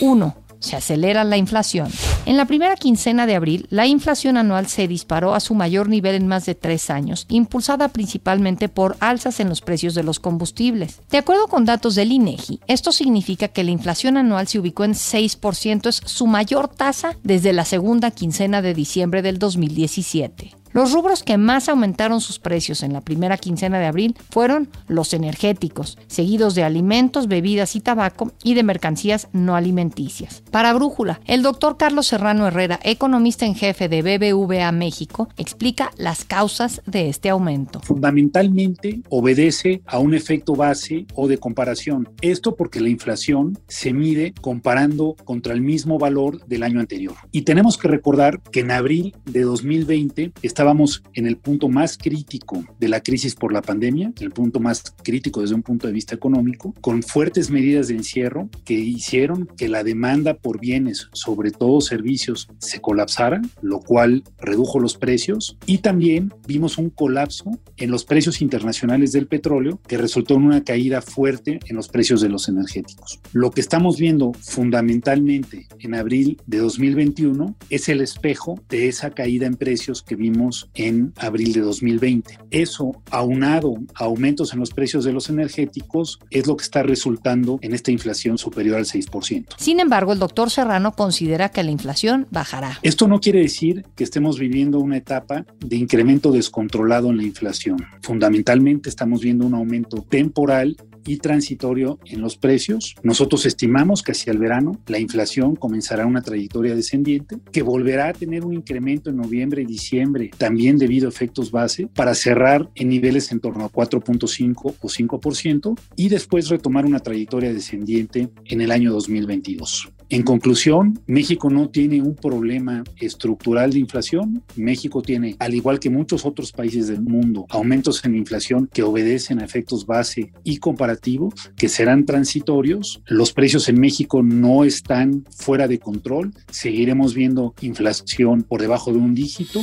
1 0.00 0.46
se 0.58 0.76
acelera 0.76 1.24
la 1.24 1.36
inflación. 1.36 1.88
En 2.24 2.36
la 2.36 2.44
primera 2.44 2.76
quincena 2.76 3.26
de 3.26 3.36
abril, 3.36 3.66
la 3.70 3.86
inflación 3.86 4.36
anual 4.36 4.66
se 4.66 4.88
disparó 4.88 5.34
a 5.34 5.40
su 5.40 5.54
mayor 5.54 5.88
nivel 5.88 6.14
en 6.14 6.26
más 6.26 6.46
de 6.46 6.54
tres 6.54 6.90
años, 6.90 7.26
impulsada 7.28 7.88
principalmente 7.88 8.68
por 8.68 8.96
alzas 9.00 9.38
en 9.40 9.48
los 9.48 9.60
precios 9.60 9.94
de 9.94 10.02
los 10.02 10.18
combustibles. 10.18 11.00
De 11.10 11.18
acuerdo 11.18 11.46
con 11.46 11.64
datos 11.64 11.94
del 11.94 12.12
INEGI, 12.12 12.60
esto 12.66 12.90
significa 12.90 13.48
que 13.48 13.64
la 13.64 13.70
inflación 13.70 14.16
anual 14.16 14.48
se 14.48 14.58
ubicó 14.58 14.84
en 14.84 14.94
6%, 14.94 15.88
es 15.88 16.02
su 16.04 16.26
mayor 16.26 16.68
tasa 16.68 17.16
desde 17.22 17.52
la 17.52 17.64
segunda 17.64 18.10
quincena 18.10 18.62
de 18.62 18.74
diciembre 18.74 19.22
del 19.22 19.38
2017. 19.38 20.52
Los 20.76 20.92
rubros 20.92 21.22
que 21.22 21.38
más 21.38 21.70
aumentaron 21.70 22.20
sus 22.20 22.38
precios 22.38 22.82
en 22.82 22.92
la 22.92 23.00
primera 23.00 23.38
quincena 23.38 23.78
de 23.78 23.86
abril 23.86 24.14
fueron 24.28 24.68
los 24.88 25.14
energéticos, 25.14 25.96
seguidos 26.06 26.54
de 26.54 26.64
alimentos, 26.64 27.28
bebidas 27.28 27.76
y 27.76 27.80
tabaco 27.80 28.32
y 28.44 28.52
de 28.52 28.62
mercancías 28.62 29.28
no 29.32 29.56
alimenticias. 29.56 30.42
Para 30.50 30.74
Brújula, 30.74 31.18
el 31.24 31.40
doctor 31.40 31.78
Carlos 31.78 32.08
Serrano 32.08 32.46
Herrera, 32.46 32.78
economista 32.82 33.46
en 33.46 33.54
jefe 33.54 33.88
de 33.88 34.02
BBVA 34.02 34.70
México, 34.70 35.30
explica 35.38 35.92
las 35.96 36.26
causas 36.26 36.82
de 36.84 37.08
este 37.08 37.30
aumento. 37.30 37.80
Fundamentalmente 37.80 39.00
obedece 39.08 39.80
a 39.86 39.98
un 39.98 40.12
efecto 40.12 40.56
base 40.56 41.06
o 41.14 41.26
de 41.26 41.38
comparación. 41.38 42.10
Esto 42.20 42.54
porque 42.54 42.82
la 42.82 42.90
inflación 42.90 43.58
se 43.66 43.94
mide 43.94 44.34
comparando 44.42 45.16
contra 45.24 45.54
el 45.54 45.62
mismo 45.62 45.98
valor 45.98 46.44
del 46.44 46.64
año 46.64 46.80
anterior. 46.80 47.14
Y 47.32 47.42
tenemos 47.42 47.78
que 47.78 47.88
recordar 47.88 48.42
que 48.42 48.60
en 48.60 48.72
abril 48.72 49.16
de 49.24 49.40
2020 49.40 50.32
estaba 50.42 50.65
estábamos 50.66 51.04
en 51.14 51.28
el 51.28 51.36
punto 51.36 51.68
más 51.68 51.96
crítico 51.96 52.64
de 52.80 52.88
la 52.88 53.00
crisis 53.00 53.36
por 53.36 53.52
la 53.52 53.62
pandemia, 53.62 54.12
el 54.18 54.32
punto 54.32 54.58
más 54.58 54.82
crítico 55.04 55.40
desde 55.40 55.54
un 55.54 55.62
punto 55.62 55.86
de 55.86 55.92
vista 55.92 56.16
económico, 56.16 56.74
con 56.80 57.04
fuertes 57.04 57.52
medidas 57.52 57.86
de 57.86 57.94
encierro 57.94 58.48
que 58.64 58.74
hicieron 58.74 59.46
que 59.56 59.68
la 59.68 59.84
demanda 59.84 60.34
por 60.34 60.58
bienes, 60.58 61.08
sobre 61.12 61.52
todo 61.52 61.80
servicios, 61.80 62.48
se 62.58 62.80
colapsara, 62.80 63.40
lo 63.62 63.78
cual 63.78 64.24
redujo 64.38 64.80
los 64.80 64.96
precios 64.96 65.56
y 65.66 65.78
también 65.78 66.34
vimos 66.48 66.78
un 66.78 66.90
colapso 66.90 67.52
en 67.76 67.92
los 67.92 68.04
precios 68.04 68.42
internacionales 68.42 69.12
del 69.12 69.28
petróleo 69.28 69.80
que 69.86 69.98
resultó 69.98 70.34
en 70.34 70.46
una 70.46 70.64
caída 70.64 71.00
fuerte 71.00 71.60
en 71.64 71.76
los 71.76 71.86
precios 71.86 72.20
de 72.20 72.28
los 72.28 72.48
energéticos. 72.48 73.20
Lo 73.32 73.52
que 73.52 73.60
estamos 73.60 73.98
viendo 73.98 74.32
fundamentalmente 74.40 75.68
en 75.78 75.94
abril 75.94 76.40
de 76.46 76.58
2021 76.58 77.54
es 77.70 77.88
el 77.88 78.00
espejo 78.00 78.60
de 78.68 78.88
esa 78.88 79.10
caída 79.10 79.46
en 79.46 79.54
precios 79.54 80.02
que 80.02 80.16
vimos 80.16 80.55
en 80.74 81.12
abril 81.16 81.52
de 81.52 81.60
2020. 81.60 82.38
Eso, 82.50 83.02
aunado 83.10 83.74
a 83.94 84.04
aumentos 84.04 84.52
en 84.52 84.60
los 84.60 84.70
precios 84.70 85.04
de 85.04 85.12
los 85.12 85.28
energéticos, 85.28 86.18
es 86.30 86.46
lo 86.46 86.56
que 86.56 86.64
está 86.64 86.82
resultando 86.82 87.58
en 87.62 87.74
esta 87.74 87.90
inflación 87.90 88.38
superior 88.38 88.76
al 88.76 88.84
6%. 88.84 89.46
Sin 89.56 89.80
embargo, 89.80 90.12
el 90.12 90.18
doctor 90.18 90.50
Serrano 90.50 90.92
considera 90.92 91.48
que 91.48 91.62
la 91.62 91.70
inflación 91.70 92.26
bajará. 92.30 92.78
Esto 92.82 93.08
no 93.08 93.20
quiere 93.20 93.40
decir 93.40 93.84
que 93.94 94.04
estemos 94.04 94.38
viviendo 94.38 94.78
una 94.78 94.96
etapa 94.96 95.44
de 95.58 95.76
incremento 95.76 96.32
descontrolado 96.32 97.10
en 97.10 97.18
la 97.18 97.24
inflación. 97.24 97.78
Fundamentalmente 98.02 98.88
estamos 98.88 99.20
viendo 99.20 99.46
un 99.46 99.54
aumento 99.54 100.02
temporal 100.08 100.76
y 101.06 101.18
transitorio 101.18 101.98
en 102.06 102.20
los 102.20 102.36
precios. 102.36 102.94
Nosotros 103.02 103.46
estimamos 103.46 104.02
que 104.02 104.12
hacia 104.12 104.32
el 104.32 104.38
verano 104.38 104.80
la 104.86 104.98
inflación 104.98 105.56
comenzará 105.56 106.06
una 106.06 106.22
trayectoria 106.22 106.74
descendiente, 106.74 107.38
que 107.52 107.62
volverá 107.62 108.08
a 108.08 108.12
tener 108.12 108.44
un 108.44 108.54
incremento 108.54 109.10
en 109.10 109.16
noviembre 109.16 109.62
y 109.62 109.66
diciembre, 109.66 110.30
también 110.36 110.78
debido 110.78 111.06
a 111.06 111.10
efectos 111.10 111.50
base, 111.50 111.88
para 111.94 112.14
cerrar 112.14 112.68
en 112.74 112.88
niveles 112.88 113.32
en 113.32 113.40
torno 113.40 113.64
a 113.64 113.72
4.5 113.72 114.74
o 114.80 114.88
5% 114.88 115.78
y 115.96 116.08
después 116.08 116.48
retomar 116.48 116.84
una 116.84 117.00
trayectoria 117.00 117.52
descendiente 117.52 118.28
en 118.44 118.60
el 118.60 118.70
año 118.70 118.92
2022. 118.92 119.95
En 120.08 120.22
conclusión, 120.22 121.00
México 121.06 121.50
no 121.50 121.68
tiene 121.68 122.00
un 122.00 122.14
problema 122.14 122.84
estructural 123.00 123.72
de 123.72 123.80
inflación. 123.80 124.42
México 124.54 125.02
tiene, 125.02 125.34
al 125.40 125.54
igual 125.54 125.80
que 125.80 125.90
muchos 125.90 126.24
otros 126.24 126.52
países 126.52 126.86
del 126.86 127.02
mundo, 127.02 127.46
aumentos 127.48 128.04
en 128.04 128.14
inflación 128.14 128.68
que 128.72 128.84
obedecen 128.84 129.40
a 129.40 129.44
efectos 129.44 129.84
base 129.84 130.32
y 130.44 130.58
comparativo 130.58 131.32
que 131.56 131.68
serán 131.68 132.04
transitorios. 132.04 133.02
Los 133.06 133.32
precios 133.32 133.68
en 133.68 133.80
México 133.80 134.22
no 134.22 134.62
están 134.62 135.24
fuera 135.30 135.66
de 135.66 135.80
control. 135.80 136.32
Seguiremos 136.50 137.14
viendo 137.14 137.54
inflación 137.60 138.44
por 138.44 138.60
debajo 138.60 138.92
de 138.92 138.98
un 138.98 139.14
dígito. 139.14 139.60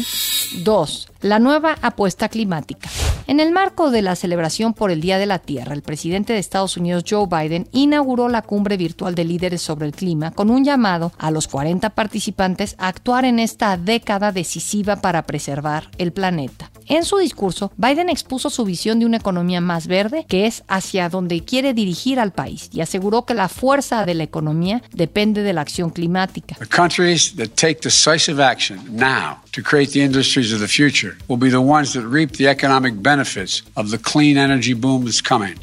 2. 0.64 1.08
La 1.22 1.40
nueva 1.40 1.78
apuesta 1.82 2.28
climática. 2.28 2.90
En 3.26 3.40
el 3.40 3.54
marco 3.54 3.90
de 3.90 4.02
la 4.02 4.18
celebración 4.18 4.74
por 4.74 4.92
el 4.92 5.00
Día 5.00 5.18
de 5.18 5.26
la 5.26 5.40
Tierra, 5.40 5.74
el 5.74 5.82
presidente 5.82 6.34
de 6.34 6.40
Estados 6.40 6.76
Unidos, 6.76 7.06
Joe 7.10 7.26
Biden, 7.26 7.70
inauguró 7.72 8.28
la 8.28 8.42
cumbre 8.42 8.76
virtual 8.76 9.16
de 9.16 9.24
líderes 9.24 9.62
sobre 9.62 9.86
el 9.86 9.94
clima 9.94 10.32
con 10.32 10.50
un 10.50 10.66
llamado 10.66 11.14
a 11.18 11.32
los 11.32 11.48
40 11.48 11.92
participantes 11.92 12.76
a 12.80 12.90
actuar 12.90 13.24
en 13.24 13.40
esta 13.40 13.78
década 13.78 14.34
decisiva 14.34 14.98
para 14.98 15.26
preservar 15.26 15.90
el 15.98 16.12
planeta. 16.12 16.70
En 16.88 17.06
su 17.06 17.18
discurso, 17.18 17.72
Biden 17.78 18.10
expuso 18.10 18.50
su 18.50 18.66
visión 18.66 19.00
de 19.00 19.06
una 19.06 19.16
economía 19.16 19.62
más 19.62 19.88
verde, 19.88 20.26
que 20.28 20.46
es 20.46 20.64
hacia 20.68 21.08
donde 21.08 21.40
quiere 21.46 21.74
dirigir 21.74 22.20
al 22.20 22.34
país, 22.34 22.70
y 22.74 22.82
aseguró 22.82 23.26
que 23.26 23.34
la 23.34 23.48
fuerza 23.48 24.06
de 24.06 24.16
la 24.16 24.24
economía 24.24 24.84
depende 24.92 25.44
de 25.44 25.54
la 25.54 25.62
acción 25.62 25.92
climática. 25.92 26.58
The 26.60 26.68
countries 26.68 27.38
that 27.38 27.56
take 27.56 27.80
decisive 27.82 28.44
action 28.44 28.82
now 28.92 29.38
to 29.54 29.64
create 29.64 29.94
the 29.94 30.04
industries 30.04 30.52
of 30.52 30.60
the 30.60 30.68
future 30.68 31.16
will 31.30 31.40
be 31.40 31.50
the 31.50 31.56
ones 31.56 31.94
that 31.94 32.04
reap 32.04 32.32
the 32.32 32.50
economic 32.50 32.96
benefits 32.96 33.13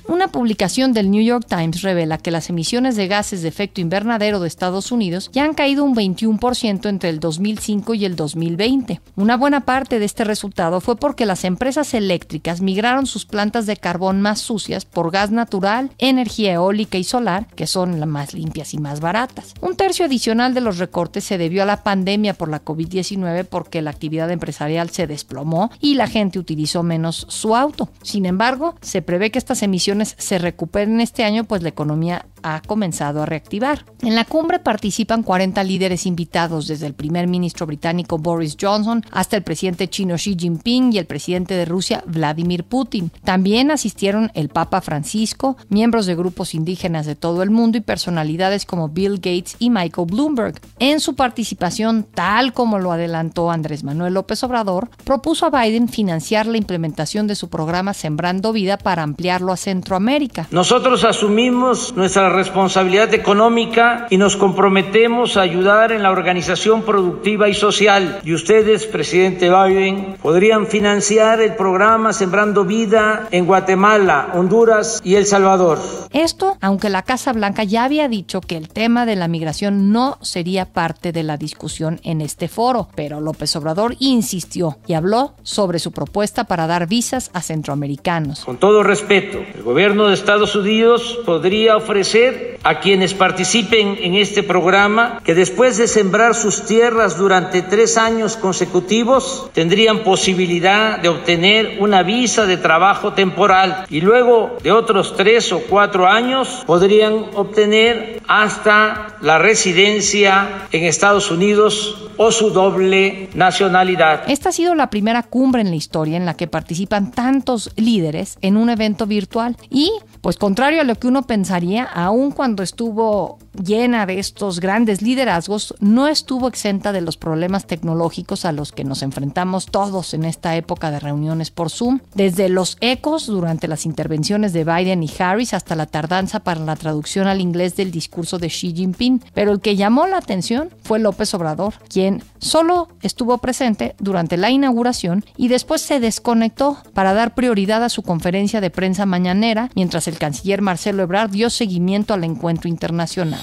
Una 0.06 0.28
publicación 0.28 0.92
del 0.92 1.10
New 1.10 1.22
York 1.22 1.46
Times 1.48 1.82
revela 1.82 2.18
que 2.18 2.30
las 2.30 2.50
emisiones 2.50 2.96
de 2.96 3.08
gases 3.08 3.42
de 3.42 3.48
efecto 3.48 3.80
invernadero 3.80 4.40
de 4.40 4.48
Estados 4.48 4.92
Unidos 4.92 5.30
ya 5.32 5.44
han 5.44 5.54
caído 5.54 5.84
un 5.84 5.94
21% 5.94 6.88
entre 6.88 7.10
el 7.10 7.20
2005 7.20 7.94
y 7.94 8.04
el 8.04 8.16
2020. 8.16 9.00
Una 9.16 9.36
buena 9.36 9.60
parte 9.64 9.98
de 9.98 10.04
este 10.04 10.24
resultado 10.24 10.80
fue 10.80 10.96
porque 10.96 11.26
las 11.26 11.44
empresas 11.44 11.94
eléctricas 11.94 12.60
migraron 12.60 13.06
sus 13.06 13.26
plantas 13.26 13.66
de 13.66 13.76
carbón 13.76 14.20
más 14.20 14.40
sucias 14.40 14.84
por 14.84 15.10
gas 15.10 15.30
natural, 15.30 15.90
energía 15.98 16.54
eólica 16.54 16.98
y 16.98 17.04
solar, 17.04 17.46
que 17.54 17.66
son 17.66 18.00
las 18.00 18.08
más 18.08 18.34
limpias 18.34 18.74
y 18.74 18.78
más 18.78 19.00
baratas. 19.00 19.54
Un 19.60 19.76
tercio 19.76 20.04
adicional 20.04 20.54
de 20.54 20.60
los 20.60 20.78
recortes 20.78 21.24
se 21.24 21.38
debió 21.38 21.62
a 21.62 21.66
la 21.66 21.82
pandemia 21.82 22.34
por 22.34 22.48
la 22.48 22.64
COVID-19 22.64 23.44
porque 23.44 23.82
la 23.82 23.90
actividad 23.90 24.30
empresarial 24.30 24.90
se 24.90 25.06
desplomó 25.06 25.70
y 25.80 25.94
la 25.94 26.06
gente 26.06 26.38
utilizó 26.38 26.82
menos 26.82 27.26
su 27.40 27.56
auto. 27.56 27.88
Sin 28.02 28.26
embargo, 28.26 28.74
se 28.82 29.02
prevé 29.02 29.30
que 29.30 29.38
estas 29.38 29.62
emisiones 29.62 30.14
se 30.18 30.38
recuperen 30.38 31.00
este 31.00 31.24
año, 31.24 31.44
pues 31.44 31.62
la 31.62 31.70
economía 31.70 32.26
ha 32.42 32.60
comenzado 32.60 33.22
a 33.22 33.26
reactivar. 33.26 33.84
En 34.02 34.14
la 34.14 34.24
cumbre 34.24 34.58
participan 34.58 35.22
40 35.22 35.62
líderes 35.64 36.06
invitados, 36.06 36.66
desde 36.66 36.86
el 36.86 36.94
primer 36.94 37.26
ministro 37.26 37.66
británico 37.66 38.18
Boris 38.18 38.56
Johnson 38.60 39.04
hasta 39.10 39.36
el 39.36 39.42
presidente 39.42 39.88
chino 39.88 40.16
Xi 40.16 40.36
Jinping 40.38 40.92
y 40.92 40.98
el 40.98 41.06
presidente 41.06 41.54
de 41.54 41.64
Rusia 41.64 42.02
Vladimir 42.06 42.64
Putin. 42.64 43.10
También 43.24 43.70
asistieron 43.70 44.30
el 44.34 44.48
Papa 44.48 44.80
Francisco, 44.80 45.56
miembros 45.68 46.06
de 46.06 46.14
grupos 46.14 46.54
indígenas 46.54 47.06
de 47.06 47.16
todo 47.16 47.42
el 47.42 47.50
mundo 47.50 47.78
y 47.78 47.82
personalidades 47.82 48.64
como 48.64 48.88
Bill 48.88 49.16
Gates 49.16 49.56
y 49.58 49.70
Michael 49.70 50.08
Bloomberg. 50.10 50.60
En 50.78 51.00
su 51.00 51.14
participación, 51.14 52.06
tal 52.14 52.52
como 52.52 52.78
lo 52.78 52.92
adelantó 52.92 53.50
Andrés 53.50 53.84
Manuel 53.84 54.14
López 54.14 54.42
Obrador, 54.42 54.90
propuso 55.04 55.46
a 55.46 55.50
Biden 55.50 55.88
financiar 55.88 56.46
la 56.46 56.56
implementación 56.56 57.26
de 57.26 57.34
su 57.34 57.48
programa 57.48 57.94
Sembrando 57.94 58.52
Vida 58.52 58.78
para 58.78 59.02
ampliarlo 59.02 59.52
a 59.52 59.56
Centroamérica. 59.56 60.46
Nosotros 60.50 61.04
asumimos 61.04 61.94
nuestra 61.96 62.29
responsabilidad 62.30 63.12
económica 63.12 64.06
y 64.10 64.16
nos 64.16 64.36
comprometemos 64.36 65.36
a 65.36 65.42
ayudar 65.42 65.92
en 65.92 66.02
la 66.02 66.10
organización 66.10 66.82
productiva 66.82 67.48
y 67.48 67.54
social. 67.54 68.20
Y 68.24 68.32
ustedes, 68.32 68.86
presidente 68.86 69.50
Biden, 69.50 70.16
podrían 70.22 70.66
financiar 70.66 71.40
el 71.40 71.54
programa 71.56 72.12
Sembrando 72.12 72.64
Vida 72.64 73.28
en 73.30 73.46
Guatemala, 73.46 74.30
Honduras 74.34 75.00
y 75.04 75.16
El 75.16 75.26
Salvador. 75.26 75.99
Esto, 76.12 76.56
aunque 76.60 76.88
la 76.88 77.02
Casa 77.02 77.32
Blanca 77.32 77.62
ya 77.62 77.84
había 77.84 78.08
dicho 78.08 78.40
que 78.40 78.56
el 78.56 78.68
tema 78.68 79.06
de 79.06 79.14
la 79.14 79.28
migración 79.28 79.92
no 79.92 80.18
sería 80.22 80.64
parte 80.64 81.12
de 81.12 81.22
la 81.22 81.36
discusión 81.36 82.00
en 82.02 82.20
este 82.20 82.48
foro, 82.48 82.88
pero 82.96 83.20
López 83.20 83.54
Obrador 83.54 83.94
insistió 84.00 84.78
y 84.88 84.94
habló 84.94 85.34
sobre 85.42 85.78
su 85.78 85.92
propuesta 85.92 86.44
para 86.44 86.66
dar 86.66 86.88
visas 86.88 87.30
a 87.32 87.42
centroamericanos. 87.42 88.44
Con 88.44 88.58
todo 88.58 88.82
respeto, 88.82 89.38
el 89.54 89.62
gobierno 89.62 90.08
de 90.08 90.14
Estados 90.14 90.56
Unidos 90.56 91.20
podría 91.24 91.76
ofrecer 91.76 92.58
a 92.64 92.80
quienes 92.80 93.14
participen 93.14 93.96
en 94.00 94.14
este 94.16 94.42
programa 94.42 95.20
que 95.24 95.34
después 95.34 95.78
de 95.78 95.86
sembrar 95.86 96.34
sus 96.34 96.64
tierras 96.66 97.16
durante 97.16 97.62
tres 97.62 97.96
años 97.96 98.36
consecutivos 98.36 99.48
tendrían 99.54 100.02
posibilidad 100.02 100.98
de 100.98 101.08
obtener 101.08 101.76
una 101.78 102.02
visa 102.02 102.46
de 102.46 102.56
trabajo 102.56 103.12
temporal 103.12 103.86
y 103.88 104.00
luego 104.00 104.56
de 104.62 104.72
otros 104.72 105.16
tres 105.16 105.52
o 105.52 105.60
cuatro 105.60 105.99
años 106.06 106.64
podrían 106.66 107.26
obtener 107.34 108.22
hasta 108.28 109.16
la 109.22 109.38
residencia 109.38 110.66
en 110.72 110.84
Estados 110.84 111.30
Unidos 111.30 112.10
o 112.16 112.30
su 112.32 112.50
doble 112.50 113.30
nacionalidad. 113.34 114.24
Esta 114.28 114.50
ha 114.50 114.52
sido 114.52 114.74
la 114.74 114.90
primera 114.90 115.22
cumbre 115.22 115.62
en 115.62 115.70
la 115.70 115.76
historia 115.76 116.18
en 116.18 116.26
la 116.26 116.34
que 116.34 116.46
participan 116.46 117.12
tantos 117.12 117.70
líderes 117.76 118.36
en 118.42 118.58
un 118.58 118.68
evento 118.68 119.06
virtual 119.06 119.56
y, 119.70 119.90
pues 120.20 120.36
contrario 120.36 120.82
a 120.82 120.84
lo 120.84 120.96
que 120.96 121.06
uno 121.06 121.22
pensaría, 121.22 121.84
aun 121.84 122.30
cuando 122.30 122.62
estuvo 122.62 123.38
llena 123.54 124.04
de 124.04 124.18
estos 124.18 124.60
grandes 124.60 125.00
liderazgos, 125.00 125.74
no 125.80 126.08
estuvo 126.08 126.46
exenta 126.46 126.92
de 126.92 127.00
los 127.00 127.16
problemas 127.16 127.66
tecnológicos 127.66 128.44
a 128.44 128.52
los 128.52 128.72
que 128.72 128.84
nos 128.84 129.02
enfrentamos 129.02 129.66
todos 129.66 130.12
en 130.12 130.24
esta 130.24 130.56
época 130.56 130.90
de 130.90 131.00
reuniones 131.00 131.50
por 131.50 131.70
Zoom, 131.70 132.00
desde 132.14 132.48
los 132.48 132.76
ecos 132.80 133.26
durante 133.26 133.66
las 133.66 133.86
intervenciones 133.86 134.52
de 134.52 134.64
Biden 134.64 135.02
y 135.02 135.10
Harris 135.18 135.54
hasta 135.54 135.74
la 135.74 135.86
tardanza 135.90 136.40
para 136.40 136.60
la 136.60 136.76
traducción 136.76 137.26
al 137.26 137.40
inglés 137.40 137.76
del 137.76 137.90
discurso 137.90 138.38
de 138.38 138.48
Xi 138.48 138.72
Jinping. 138.74 139.22
Pero 139.34 139.52
el 139.52 139.60
que 139.60 139.76
llamó 139.76 140.06
la 140.06 140.18
atención 140.18 140.70
fue 140.82 140.98
López 140.98 141.34
Obrador, 141.34 141.74
quien 141.88 142.22
solo 142.38 142.88
estuvo 143.02 143.38
presente 143.38 143.94
durante 143.98 144.36
la 144.36 144.50
inauguración 144.50 145.24
y 145.36 145.48
después 145.48 145.82
se 145.82 146.00
desconectó 146.00 146.78
para 146.94 147.12
dar 147.12 147.34
prioridad 147.34 147.84
a 147.84 147.88
su 147.88 148.02
conferencia 148.02 148.60
de 148.60 148.70
prensa 148.70 149.06
mañanera, 149.06 149.70
mientras 149.74 150.08
el 150.08 150.18
canciller 150.18 150.62
Marcelo 150.62 151.02
Ebrard 151.02 151.30
dio 151.30 151.50
seguimiento 151.50 152.14
al 152.14 152.24
encuentro 152.24 152.68
internacional. 152.68 153.40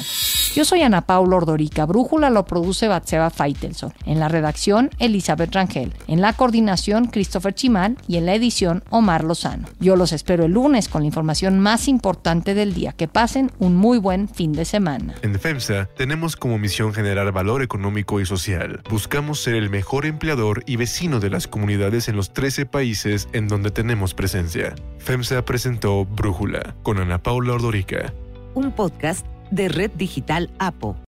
Yo 0.58 0.66
soy 0.66 0.82
Ana 0.82 1.02
Paula 1.02 1.36
Ordorica. 1.36 1.86
Brújula 1.86 2.32
lo 2.32 2.46
produce 2.46 2.88
Batseba 2.88 3.30
Faitelson. 3.30 3.94
En 4.08 4.20
la 4.20 4.28
redacción, 4.28 4.90
Elizabeth 4.98 5.54
Rangel. 5.54 5.94
En 6.08 6.20
la 6.20 6.34
coordinación, 6.34 7.10
Christopher 7.10 7.54
Chimal. 7.54 7.96
Y 8.08 8.18
en 8.18 8.26
la 8.26 8.34
edición, 8.34 8.84
Omar 8.90 9.24
Lozano. 9.24 9.68
Yo 9.80 9.96
los 9.96 10.14
espero 10.14 10.46
el 10.46 10.54
lunes 10.54 10.90
con 10.90 11.04
la 11.04 11.06
información 11.06 11.60
más 11.60 11.88
importante 11.88 12.56
del 12.56 12.74
día. 12.74 12.94
Que 12.94 13.08
pasen 13.08 13.52
un 13.60 13.76
muy 13.76 14.00
buen 14.00 14.28
fin 14.28 14.52
de 14.52 14.66
semana. 14.66 15.14
En 15.22 15.40
FEMSA 15.40 15.90
tenemos 15.96 16.36
como 16.36 16.58
misión 16.58 16.92
generar 16.92 17.32
valor 17.32 17.62
económico 17.62 18.20
y 18.20 18.26
social. 18.26 18.82
Buscamos 18.90 19.44
ser 19.44 19.54
el 19.54 19.70
mejor 19.70 20.08
empleador 20.08 20.64
y 20.66 20.78
vecino 20.78 21.20
de 21.20 21.30
las 21.30 21.46
comunidades 21.46 22.10
en 22.10 22.16
los 22.16 22.34
13 22.34 22.66
países 22.66 23.30
en 23.32 23.48
donde 23.48 23.70
tenemos 23.70 24.16
presencia. 24.16 24.74
FEMSA 24.98 25.46
presentó 25.46 26.06
Brújula 26.06 26.76
con 26.82 26.98
Ana 26.98 27.22
Paula 27.22 27.54
Ordorica. 27.54 28.12
Un 28.56 28.72
podcast 28.72 29.24
de 29.52 29.70
Red 29.70 29.92
Digital 29.96 30.50
APO. 30.60 30.98